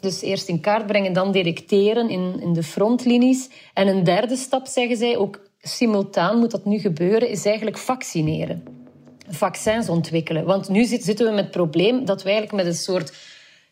Dus 0.00 0.22
eerst 0.22 0.48
in 0.48 0.60
kaart 0.60 0.86
brengen, 0.86 1.12
dan 1.12 1.32
detecteren 1.32 2.08
in, 2.08 2.40
in 2.40 2.52
de 2.52 2.62
frontlinies. 2.62 3.48
En 3.74 3.88
een 3.88 4.04
derde 4.04 4.36
stap, 4.36 4.66
zeggen 4.66 4.96
zij, 4.96 5.16
ook 5.16 5.40
simultaan 5.60 6.38
moet 6.38 6.50
dat 6.50 6.64
nu 6.64 6.78
gebeuren, 6.78 7.28
is 7.28 7.44
eigenlijk 7.44 7.78
vaccineren 7.78 8.62
vaccins 9.28 9.88
ontwikkelen. 9.88 10.44
Want 10.44 10.68
nu 10.68 10.84
zitten 10.84 11.26
we 11.26 11.32
met 11.32 11.44
het 11.44 11.50
probleem 11.50 12.04
dat 12.04 12.22
we 12.22 12.30
eigenlijk 12.30 12.64
met 12.64 12.74
een 12.74 12.78
soort... 12.78 13.12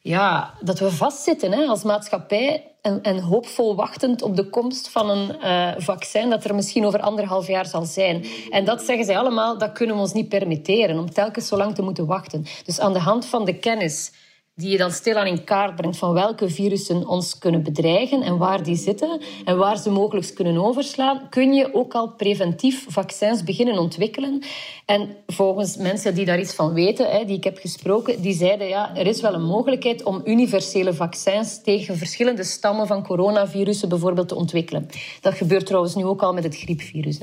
Ja, 0.04 0.54
dat 0.60 0.78
we 0.78 0.90
vastzitten 0.90 1.52
hè, 1.52 1.64
als 1.64 1.82
maatschappij 1.82 2.74
en, 2.80 3.02
en, 3.02 3.18
hoopvol 3.18 3.76
wachtend 3.76 4.22
op 4.22 4.36
de 4.36 4.48
komst 4.48 4.88
van 4.88 5.10
een 5.10 5.36
uh, 5.40 5.72
vaccin 5.76 6.30
dat 6.30 6.44
er 6.44 6.54
misschien 6.54 6.86
over 6.86 7.00
anderhalf 7.00 7.46
jaar 7.46 7.66
zal 7.66 7.84
zijn. 7.84 8.26
En 8.50 8.64
dat 8.64 8.82
zeggen 8.82 9.04
zij 9.04 9.18
allemaal, 9.18 9.58
dat 9.58 9.72
kunnen 9.72 9.96
we 9.96 10.02
ons 10.02 10.12
niet 10.12 10.28
permitteren 10.28 10.98
om 10.98 11.12
telkens 11.12 11.48
zo 11.48 11.56
lang 11.56 11.74
te 11.74 11.82
moeten 11.82 12.06
wachten. 12.06 12.46
Dus 12.64 12.80
aan 12.80 12.92
de 12.92 12.98
hand 12.98 13.26
van 13.26 13.44
de 13.44 13.58
kennis 13.58 14.12
die 14.54 14.70
je 14.70 14.76
dan 14.76 14.90
stilaan 14.90 15.26
in 15.26 15.44
kaart 15.44 15.76
brengt 15.76 15.98
van 15.98 16.12
welke 16.12 16.48
virussen 16.48 17.06
ons 17.06 17.38
kunnen 17.38 17.62
bedreigen 17.62 18.22
en 18.22 18.38
waar 18.38 18.62
die 18.62 18.76
zitten 18.76 19.20
en 19.44 19.56
waar 19.56 19.78
ze 19.78 19.90
mogelijk 19.90 20.34
kunnen 20.34 20.64
overslaan, 20.64 21.28
kun 21.30 21.52
je 21.52 21.74
ook 21.74 21.94
al 21.94 22.08
preventief 22.08 22.86
vaccins 22.88 23.44
beginnen 23.44 23.78
ontwikkelen. 23.78 24.42
En 24.86 25.16
volgens 25.26 25.76
mensen 25.76 26.14
die 26.14 26.24
daar 26.24 26.40
iets 26.40 26.54
van 26.54 26.72
weten, 26.72 27.26
die 27.26 27.36
ik 27.36 27.44
heb 27.44 27.58
gesproken, 27.58 28.22
die 28.22 28.34
zeiden 28.34 28.68
ja, 28.68 28.96
er 28.96 29.06
is 29.06 29.20
wel 29.20 29.34
een 29.34 29.44
mogelijkheid 29.44 30.02
om 30.02 30.22
universele 30.24 30.94
vaccins 30.94 31.62
tegen 31.62 31.96
verschillende 31.96 32.44
stammen 32.44 32.86
van 32.86 33.06
coronavirussen 33.06 33.88
bijvoorbeeld 33.88 34.28
te 34.28 34.34
ontwikkelen. 34.34 34.88
Dat 35.20 35.34
gebeurt 35.34 35.66
trouwens 35.66 35.94
nu 35.94 36.04
ook 36.04 36.22
al 36.22 36.32
met 36.32 36.44
het 36.44 36.56
griepvirus. 36.56 37.18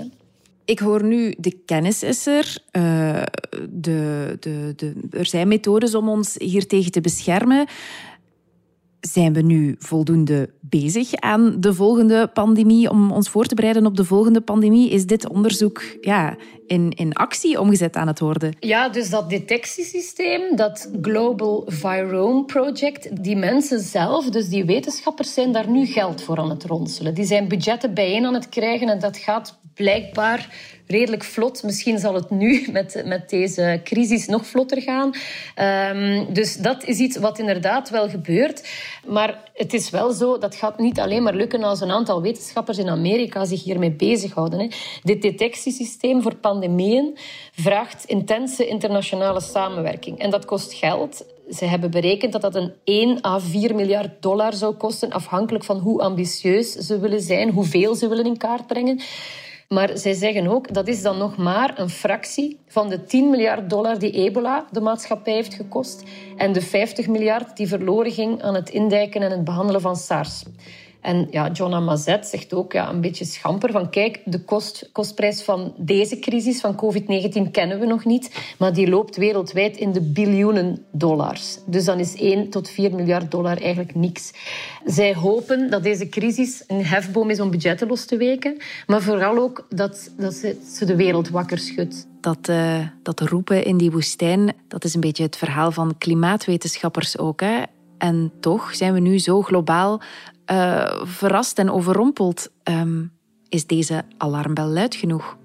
Ik 0.69 0.79
hoor 0.79 1.03
nu, 1.03 1.34
de 1.38 1.60
kennis 1.65 2.03
is 2.03 2.25
er. 2.25 2.58
Uh, 2.71 3.23
de, 3.69 4.38
de, 4.39 4.73
de, 4.75 4.93
er 5.12 5.25
zijn 5.25 5.47
methodes 5.47 5.95
om 5.95 6.10
ons 6.10 6.36
hiertegen 6.38 6.91
te 6.91 7.01
beschermen. 7.01 7.67
Zijn 9.02 9.34
we 9.34 9.42
nu 9.42 9.76
voldoende 9.80 10.50
bezig 10.60 11.14
aan 11.16 11.56
de 11.60 11.74
volgende 11.74 12.28
pandemie, 12.28 12.90
om 12.90 13.12
ons 13.12 13.30
voor 13.30 13.46
te 13.46 13.56
bereiden 13.56 13.86
op 13.86 13.96
de 13.98 14.06
volgende 14.06 14.42
pandemie? 14.42 14.90
Is 14.90 15.06
dit 15.06 15.30
onderzoek 15.30 15.82
ja, 16.02 16.36
in, 16.68 16.92
in 16.92 17.14
actie 17.14 17.60
omgezet 17.60 17.96
aan 17.96 18.08
het 18.08 18.20
worden? 18.20 18.56
Ja, 18.60 18.90
dus 18.90 19.10
dat 19.10 19.30
detectiesysteem, 19.30 20.56
dat 20.56 20.92
Global 21.02 21.64
Virome 21.68 22.46
Project, 22.46 23.24
die 23.24 23.36
mensen 23.36 23.80
zelf, 23.80 24.30
dus 24.30 24.50
die 24.50 24.66
wetenschappers, 24.66 25.34
zijn 25.34 25.52
daar 25.52 25.70
nu 25.70 25.86
geld 25.86 26.22
voor 26.22 26.38
aan 26.38 26.50
het 26.50 26.64
ronselen. 26.64 27.14
Die 27.14 27.26
zijn 27.26 27.48
budgetten 27.48 27.94
bijeen 27.94 28.26
aan 28.26 28.34
het 28.34 28.50
krijgen 28.50 28.90
en 28.90 29.00
dat 29.00 29.18
gaat 29.18 29.60
blijkbaar 29.74 30.50
redelijk 30.89 31.23
vlot. 31.23 31.63
Misschien 31.63 31.99
zal 31.99 32.13
het 32.13 32.30
nu 32.30 32.65
met, 32.71 33.02
met 33.06 33.30
deze 33.30 33.82
crisis 33.84 34.25
nog 34.25 34.45
vlotter 34.45 34.82
gaan. 34.82 35.12
Um, 35.95 36.34
dus 36.34 36.56
dat 36.56 36.84
is 36.84 36.99
iets 36.99 37.17
wat 37.17 37.39
inderdaad 37.39 37.89
wel 37.89 38.10
gebeurt. 38.10 38.69
Maar 39.08 39.49
het 39.54 39.73
is 39.73 39.89
wel 39.89 40.12
zo, 40.12 40.38
dat 40.38 40.56
gaat 40.56 40.80
niet 40.80 40.99
alleen 40.99 41.23
maar 41.23 41.36
lukken 41.36 41.63
als 41.63 41.82
een 41.82 41.91
aantal 41.91 42.21
wetenschappers 42.21 42.78
in 42.78 42.89
Amerika 42.89 43.45
zich 43.45 43.63
hiermee 43.63 43.91
bezighouden. 43.91 44.60
Hè. 44.60 44.67
Dit 45.04 45.21
detectiesysteem 45.21 46.21
voor 46.21 46.36
pandemieën 46.36 47.17
vraagt 47.52 48.04
intense 48.06 48.67
internationale 48.67 49.41
samenwerking. 49.41 50.19
En 50.19 50.30
dat 50.30 50.45
kost 50.45 50.73
geld. 50.73 51.25
Ze 51.52 51.65
hebben 51.65 51.91
berekend 51.91 52.32
dat 52.32 52.41
dat 52.41 52.56
een 52.56 52.73
1 52.84 53.25
à 53.25 53.39
4 53.39 53.75
miljard 53.75 54.21
dollar 54.21 54.54
zou 54.54 54.75
kosten, 54.75 55.12
afhankelijk 55.12 55.63
van 55.63 55.78
hoe 55.78 56.02
ambitieus 56.02 56.71
ze 56.71 56.99
willen 56.99 57.21
zijn, 57.21 57.49
hoeveel 57.49 57.95
ze 57.95 58.08
willen 58.08 58.25
in 58.25 58.38
kaart 58.38 58.67
brengen. 58.67 58.99
Maar 59.73 59.97
zij 59.97 60.13
zeggen 60.13 60.47
ook 60.47 60.73
dat 60.73 60.88
is 60.88 61.01
dan 61.01 61.17
nog 61.17 61.38
maar 61.38 61.79
een 61.79 61.89
fractie 61.89 62.60
van 62.67 62.89
de 62.89 63.03
10 63.03 63.29
miljard 63.29 63.69
dollar 63.69 63.99
die 63.99 64.12
ebola 64.12 64.65
de 64.71 64.82
maatschappij 64.82 65.34
heeft 65.34 65.53
gekost 65.53 66.03
en 66.38 66.51
de 66.51 66.62
50 66.62 67.08
miljard 67.08 67.58
die 67.58 67.67
verloren 67.67 68.12
ging 68.12 68.41
aan 68.41 68.55
het 68.55 68.69
indijken 68.69 69.21
en 69.21 69.32
het 69.32 69.43
behandelen 69.43 69.82
van 69.82 69.95
SARS. 69.95 70.43
En 71.02 71.28
ja, 71.32 71.52
Jonna 71.52 71.80
Mazet 71.80 72.28
zegt 72.28 72.54
ook 72.54 72.74
ja, 72.74 72.90
een 72.90 73.02
beetje 73.02 73.26
schamper 73.26 73.72
van 73.72 73.90
kijk, 73.90 74.22
de 74.26 74.44
kost, 74.44 74.90
kostprijs 74.92 75.42
van 75.42 75.74
deze 75.78 76.20
crisis 76.20 76.60
van 76.60 76.76
COVID-19 76.76 77.52
kennen 77.52 77.80
we 77.80 77.86
nog 77.86 78.06
niet, 78.06 78.54
maar 78.58 78.74
die 78.74 78.90
loopt 78.90 79.16
wereldwijd 79.16 79.78
in 79.78 79.92
de 79.92 80.02
biljoenen 80.02 80.86
dollars. 80.92 81.58
Dus 81.66 81.86
dan 81.86 82.00
is 82.00 82.16
1 82.16 82.50
tot 82.50 82.70
4 82.70 82.96
miljard 82.96 83.32
dollar 83.32 83.58
eigenlijk 83.58 83.96
niks. 83.96 84.34
Zij 84.86 85.16
hopen 85.16 85.70
dat 85.70 85.84
deze 85.84 86.10
crisis 86.10 86.64
een 86.68 86.86
hefboom 86.86 87.30
is 87.30 87.40
om 87.40 87.52
budgetten 87.52 87.88
los 87.88 88.06
te 88.06 88.18
weken, 88.18 88.58
maar 88.88 89.02
vooral 89.02 89.38
ook 89.38 89.66
dat, 89.70 90.12
dat 90.18 90.34
ze, 90.34 90.86
de 90.86 90.96
wereld 90.96 91.30
wakker 91.30 91.58
schudt. 91.58 92.08
Dat, 92.22 92.50
uh, 92.50 92.88
dat 93.04 93.20
roepen 93.20 93.64
in 93.66 93.78
die 93.78 93.92
woestijn, 93.92 94.54
dat 94.68 94.84
is 94.84 94.94
een 94.94 95.02
beetje 95.02 95.24
het 95.24 95.38
verhaal 95.38 95.72
van 95.72 95.98
klimaatwetenschappers 95.98 97.18
ook. 97.18 97.42
Hè? 97.42 97.62
En 97.98 98.32
toch 98.40 98.76
zijn 98.76 98.94
we 98.94 99.00
nu 99.00 99.20
zo 99.20 99.42
globaal 99.42 100.02
uh, 100.52 101.02
verrast 101.04 101.60
en 101.60 101.72
overrompeld. 101.72 102.52
Um, 102.64 103.12
is 103.50 103.66
deze 103.66 104.04
alarmbel 104.18 104.66
luid 104.66 104.96
genoeg? 104.96 105.38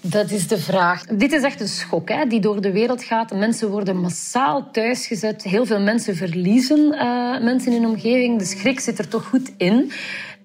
Dat 0.00 0.30
is 0.30 0.48
de 0.48 0.58
vraag. 0.58 1.04
Dit 1.04 1.32
is 1.32 1.42
echt 1.42 1.60
een 1.60 1.68
schok 1.68 2.08
hè, 2.08 2.26
die 2.26 2.40
door 2.40 2.60
de 2.60 2.72
wereld 2.72 3.02
gaat. 3.02 3.34
Mensen 3.34 3.70
worden 3.70 4.00
massaal 4.00 4.70
thuisgezet. 4.70 5.42
Heel 5.42 5.66
veel 5.66 5.80
mensen 5.80 6.16
verliezen 6.16 6.78
uh, 6.78 7.40
mensen 7.40 7.72
in 7.72 7.82
hun 7.82 7.90
omgeving. 7.90 8.38
De 8.38 8.44
schrik 8.44 8.80
zit 8.80 8.98
er 8.98 9.08
toch 9.08 9.26
goed 9.26 9.52
in. 9.56 9.92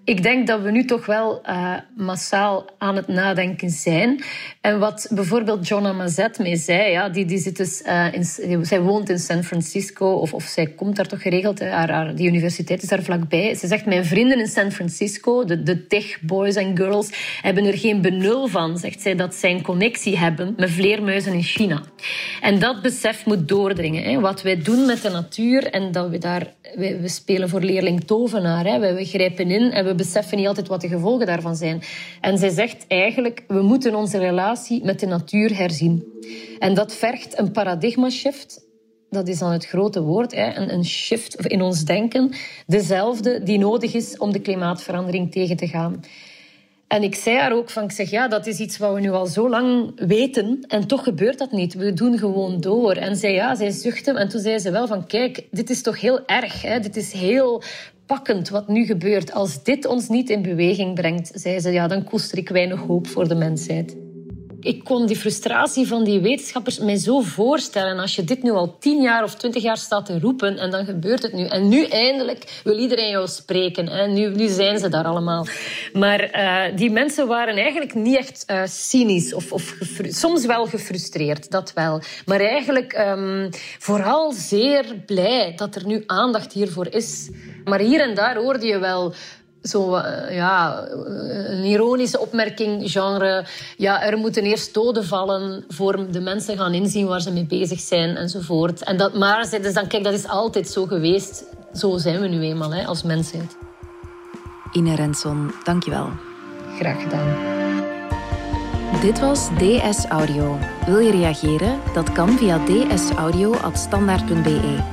Ik 0.03 0.23
denk 0.23 0.47
dat 0.47 0.61
we 0.61 0.71
nu 0.71 0.85
toch 0.85 1.05
wel 1.05 1.41
uh, 1.49 1.73
massaal 1.95 2.65
aan 2.77 2.95
het 2.95 3.07
nadenken 3.07 3.69
zijn. 3.69 4.23
En 4.61 4.79
wat 4.79 5.07
bijvoorbeeld 5.09 5.67
Jonna 5.67 5.93
Mazet 5.93 6.39
mij 6.39 6.55
zei, 6.55 6.91
ja, 6.91 7.09
die, 7.09 7.25
die, 7.25 7.37
zit 7.37 7.57
dus, 7.57 7.81
uh, 7.85 8.13
in, 8.13 8.65
zij 8.65 8.81
woont 8.81 9.09
in 9.09 9.19
San 9.19 9.43
Francisco, 9.43 10.05
of, 10.05 10.33
of 10.33 10.43
zij 10.43 10.67
komt 10.67 10.95
daar 10.95 11.07
toch 11.07 11.21
geregeld, 11.21 11.59
hè, 11.59 11.69
haar, 11.69 12.15
die 12.15 12.27
universiteit 12.27 12.81
is 12.81 12.89
daar 12.89 13.03
vlakbij. 13.03 13.55
Ze 13.55 13.67
zegt, 13.67 13.85
mijn 13.85 14.05
vrienden 14.05 14.39
in 14.39 14.47
San 14.47 14.71
Francisco, 14.71 15.45
de, 15.45 15.63
de 15.63 15.87
tech 15.87 16.21
boys 16.21 16.55
en 16.55 16.77
girls, 16.77 17.39
hebben 17.41 17.65
er 17.65 17.77
geen 17.77 18.01
benul 18.01 18.47
van, 18.47 18.77
zegt 18.77 19.01
zij, 19.01 19.15
dat 19.15 19.35
zij 19.35 19.51
een 19.51 19.61
connectie 19.61 20.17
hebben 20.17 20.53
met 20.57 20.69
vleermuizen 20.69 21.33
in 21.33 21.43
China. 21.43 21.83
En 22.41 22.59
dat 22.59 22.81
besef 22.81 23.25
moet 23.25 23.47
doordringen. 23.47 24.03
Hè. 24.03 24.19
Wat 24.19 24.41
wij 24.41 24.61
doen 24.61 24.85
met 24.85 25.01
de 25.01 25.09
natuur 25.09 25.67
en 25.67 25.91
dat 25.91 26.09
we 26.09 26.17
daar, 26.17 26.53
we 26.75 27.01
spelen 27.07 27.49
voor 27.49 27.61
leerling 27.61 28.03
tovenaar, 28.03 28.65
hè. 28.65 28.79
We, 28.79 28.93
we 28.93 29.05
grijpen 29.05 29.51
in 29.51 29.71
en 29.71 29.85
we 29.85 29.90
beseffen 29.95 30.37
niet 30.37 30.47
altijd 30.47 30.67
wat 30.67 30.81
de 30.81 30.87
gevolgen 30.87 31.25
daarvan 31.25 31.55
zijn. 31.55 31.81
En 32.21 32.37
zij 32.37 32.49
zegt 32.49 32.85
eigenlijk, 32.87 33.43
we 33.47 33.61
moeten 33.61 33.95
onze 33.95 34.17
relatie 34.17 34.83
met 34.83 34.99
de 34.99 35.05
natuur 35.05 35.57
herzien. 35.57 36.03
En 36.59 36.73
dat 36.73 36.93
vergt 36.93 37.39
een 37.39 37.51
paradigma-shift. 37.51 38.69
Dat 39.09 39.27
is 39.27 39.39
dan 39.39 39.51
het 39.51 39.65
grote 39.65 40.01
woord, 40.01 40.33
een 40.33 40.85
shift 40.85 41.45
in 41.45 41.61
ons 41.61 41.83
denken. 41.83 42.31
Dezelfde 42.67 43.43
die 43.43 43.57
nodig 43.57 43.93
is 43.93 44.17
om 44.17 44.31
de 44.31 44.41
klimaatverandering 44.41 45.31
tegen 45.31 45.57
te 45.57 45.67
gaan. 45.67 46.01
En 46.91 47.03
ik 47.03 47.15
zei 47.15 47.37
haar 47.37 47.53
ook 47.53 47.69
van, 47.69 47.83
ik 47.83 47.91
zeg 47.91 48.09
ja, 48.09 48.27
dat 48.27 48.47
is 48.47 48.59
iets 48.59 48.77
wat 48.77 48.93
we 48.93 48.99
nu 48.99 49.11
al 49.11 49.25
zo 49.25 49.49
lang 49.49 49.91
weten 50.07 50.65
en 50.67 50.87
toch 50.87 51.03
gebeurt 51.03 51.37
dat 51.37 51.51
niet. 51.51 51.73
We 51.73 51.93
doen 51.93 52.17
gewoon 52.17 52.61
door. 52.61 52.93
En 52.93 53.15
zij 53.15 53.33
ja, 53.33 53.55
zij 53.55 53.71
zuchtte 53.71 54.11
en 54.11 54.29
toen 54.29 54.41
zei 54.41 54.59
ze 54.59 54.71
wel 54.71 54.87
van, 54.87 55.07
kijk, 55.07 55.47
dit 55.51 55.69
is 55.69 55.81
toch 55.81 56.01
heel 56.01 56.25
erg. 56.25 56.61
Hè? 56.61 56.79
Dit 56.79 56.95
is 56.95 57.11
heel 57.11 57.63
pakkend 58.11 58.49
wat 58.49 58.67
nu 58.67 58.85
gebeurt. 58.85 59.31
Als 59.31 59.63
dit 59.63 59.85
ons 59.85 60.09
niet 60.09 60.29
in 60.29 60.41
beweging 60.41 60.95
brengt, 60.95 61.31
zei 61.33 61.59
ze, 61.59 61.71
ja, 61.71 61.87
dan 61.87 62.03
koester 62.03 62.37
ik 62.37 62.49
weinig 62.49 62.79
hoop 62.79 63.07
voor 63.07 63.27
de 63.27 63.35
mensheid. 63.35 63.95
Ik 64.61 64.83
kon 64.83 65.05
die 65.05 65.15
frustratie 65.15 65.87
van 65.87 66.03
die 66.03 66.19
wetenschappers 66.19 66.79
mij 66.79 66.97
zo 66.97 67.21
voorstellen. 67.21 67.99
Als 67.99 68.15
je 68.15 68.23
dit 68.23 68.43
nu 68.43 68.51
al 68.51 68.77
tien 68.79 69.01
jaar 69.01 69.23
of 69.23 69.35
twintig 69.35 69.63
jaar 69.63 69.77
staat 69.77 70.05
te 70.05 70.19
roepen 70.19 70.57
en 70.57 70.71
dan 70.71 70.85
gebeurt 70.85 71.21
het 71.21 71.33
nu. 71.33 71.45
En 71.45 71.67
nu 71.67 71.85
eindelijk 71.85 72.61
wil 72.63 72.77
iedereen 72.77 73.09
jou 73.09 73.27
spreken. 73.27 73.87
En 73.87 74.13
nu, 74.13 74.35
nu 74.35 74.47
zijn 74.47 74.79
ze 74.79 74.89
daar 74.89 75.05
allemaal. 75.05 75.45
Maar 75.93 76.29
uh, 76.35 76.77
die 76.77 76.91
mensen 76.91 77.27
waren 77.27 77.55
eigenlijk 77.55 77.93
niet 77.93 78.17
echt 78.17 78.43
uh, 78.47 78.61
cynisch 78.65 79.33
of, 79.33 79.51
of 79.51 79.75
soms 80.07 80.45
wel 80.45 80.65
gefrustreerd, 80.65 81.51
dat 81.51 81.73
wel. 81.73 82.01
Maar 82.25 82.39
eigenlijk 82.39 82.97
um, 82.97 83.49
vooral 83.79 84.31
zeer 84.31 84.85
blij 85.05 85.53
dat 85.55 85.75
er 85.75 85.85
nu 85.85 86.03
aandacht 86.05 86.53
hiervoor 86.53 86.87
is. 86.87 87.29
Maar 87.63 87.79
hier 87.79 88.01
en 88.01 88.15
daar 88.15 88.35
hoorde 88.35 88.65
je 88.65 88.79
wel 88.79 89.13
zo, 89.63 89.95
uh, 89.95 90.35
ja, 90.35 90.85
een 91.47 91.63
ironische 91.63 92.19
opmerking, 92.19 92.91
genre... 92.91 93.45
Ja, 93.77 94.03
er 94.03 94.17
moeten 94.17 94.43
eerst 94.43 94.73
doden 94.73 95.05
vallen 95.05 95.63
voor 95.67 96.11
de 96.11 96.19
mensen 96.19 96.57
gaan 96.57 96.73
inzien 96.73 97.07
waar 97.07 97.21
ze 97.21 97.31
mee 97.31 97.45
bezig 97.45 97.79
zijn, 97.79 98.15
enzovoort. 98.15 98.83
En 98.83 98.97
dat, 98.97 99.13
maar 99.13 99.49
dus 99.61 99.73
dan, 99.73 99.87
kijk, 99.87 100.03
dat 100.03 100.13
is 100.13 100.27
altijd 100.27 100.67
zo 100.67 100.85
geweest. 100.85 101.43
Zo 101.73 101.97
zijn 101.97 102.21
we 102.21 102.27
nu 102.27 102.41
eenmaal, 102.41 102.73
hè, 102.73 102.85
als 102.85 103.03
mensheid. 103.03 103.57
Ine 104.71 104.95
Renson, 104.95 105.51
dankjewel. 105.63 106.09
Graag 106.79 107.03
gedaan. 107.03 107.59
Dit 109.01 109.19
was 109.19 109.47
DS 109.47 110.05
Audio. 110.05 110.57
Wil 110.85 110.99
je 110.99 111.11
reageren? 111.11 111.79
Dat 111.93 112.11
kan 112.11 112.29
via 112.29 112.59
dsaudio.standaard.be. 112.65 114.83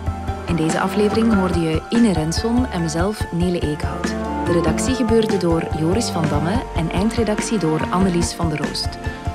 In 0.46 0.57
deze 0.57 0.81
aflevering 0.81 1.35
hoorde 1.35 1.61
je 1.61 1.83
Ine 1.88 2.12
Renson 2.12 2.66
en 2.66 2.81
mezelf, 2.81 3.33
Nele 3.33 3.61
Eekhout. 3.61 4.17
De 4.48 4.54
redactie 4.54 4.94
gebeurde 4.94 5.37
door 5.37 5.66
Joris 5.78 6.08
van 6.08 6.24
Damme 6.28 6.62
en 6.76 6.90
eindredactie 6.90 7.58
door 7.58 7.80
Annelies 7.90 8.32
van 8.32 8.48
der 8.48 8.58
Roost. 8.58 8.88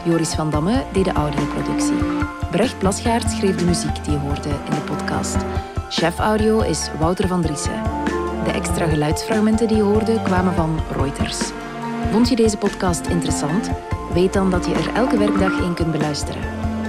Joris 0.06 0.34
van 0.34 0.50
Damme 0.50 0.84
deed 0.92 1.06
de 1.06 1.12
audioproductie. 1.12 1.98
Brecht 2.52 2.78
Plasgaard 2.78 3.32
schreef 3.32 3.56
de 3.56 3.66
muziek 3.66 4.04
die 4.04 4.14
je 4.14 4.20
hoorde 4.20 4.50
in 4.50 4.72
de 4.72 4.82
podcast. 4.86 5.38
Chef 5.90 6.20
audio 6.20 6.60
is 6.60 6.90
Wouter 7.00 7.28
van 7.28 7.42
Driessen. 7.42 7.84
De 8.44 8.52
extra 8.52 8.88
geluidsfragmenten 8.88 9.68
die 9.68 9.78
je 9.78 9.84
hoorde 9.84 10.22
kwamen 10.22 10.54
van 10.54 10.80
Reuters. 10.92 11.40
Vond 12.12 12.30
je 12.30 12.36
deze 12.36 12.58
podcast 12.58 13.08
interessant? 13.08 13.70
Weet 14.14 14.34
dan 14.34 14.50
dat 14.50 14.66
je 14.66 14.74
er 14.74 14.94
elke 14.94 15.18
werkdag 15.18 15.62
in 15.62 15.74
kunt 15.74 15.92
beluisteren. 15.92 16.42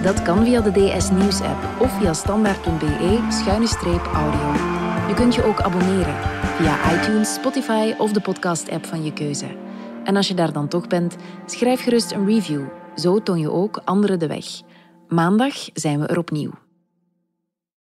Dat 0.03 0.23
kan 0.23 0.45
via 0.45 0.61
de 0.61 0.71
DS 0.71 1.11
Nieuws 1.11 1.41
app 1.41 1.81
of 1.81 1.99
via 1.99 2.13
standaard.be-audio. 2.13 4.53
Je 5.09 5.15
kunt 5.15 5.35
je 5.35 5.45
ook 5.45 5.61
abonneren 5.61 6.34
via 6.55 6.95
iTunes, 6.95 7.35
Spotify 7.35 7.95
of 7.99 8.13
de 8.13 8.21
podcast-app 8.21 8.87
van 8.87 9.05
je 9.05 9.13
keuze. 9.13 9.47
En 10.05 10.17
als 10.17 10.29
je 10.29 10.35
daar 10.35 10.53
dan 10.53 10.69
toch 10.69 10.87
bent, 10.87 11.17
schrijf 11.47 11.83
gerust 11.83 12.13
een 12.13 12.27
review. 12.27 12.63
Zo 12.97 13.23
toon 13.23 13.39
je 13.39 13.51
ook 13.51 13.81
anderen 13.85 14.19
de 14.19 14.27
weg. 14.27 14.47
Maandag 15.09 15.55
zijn 15.73 16.01
we 16.01 16.07
er 16.07 16.19
opnieuw. 16.19 16.64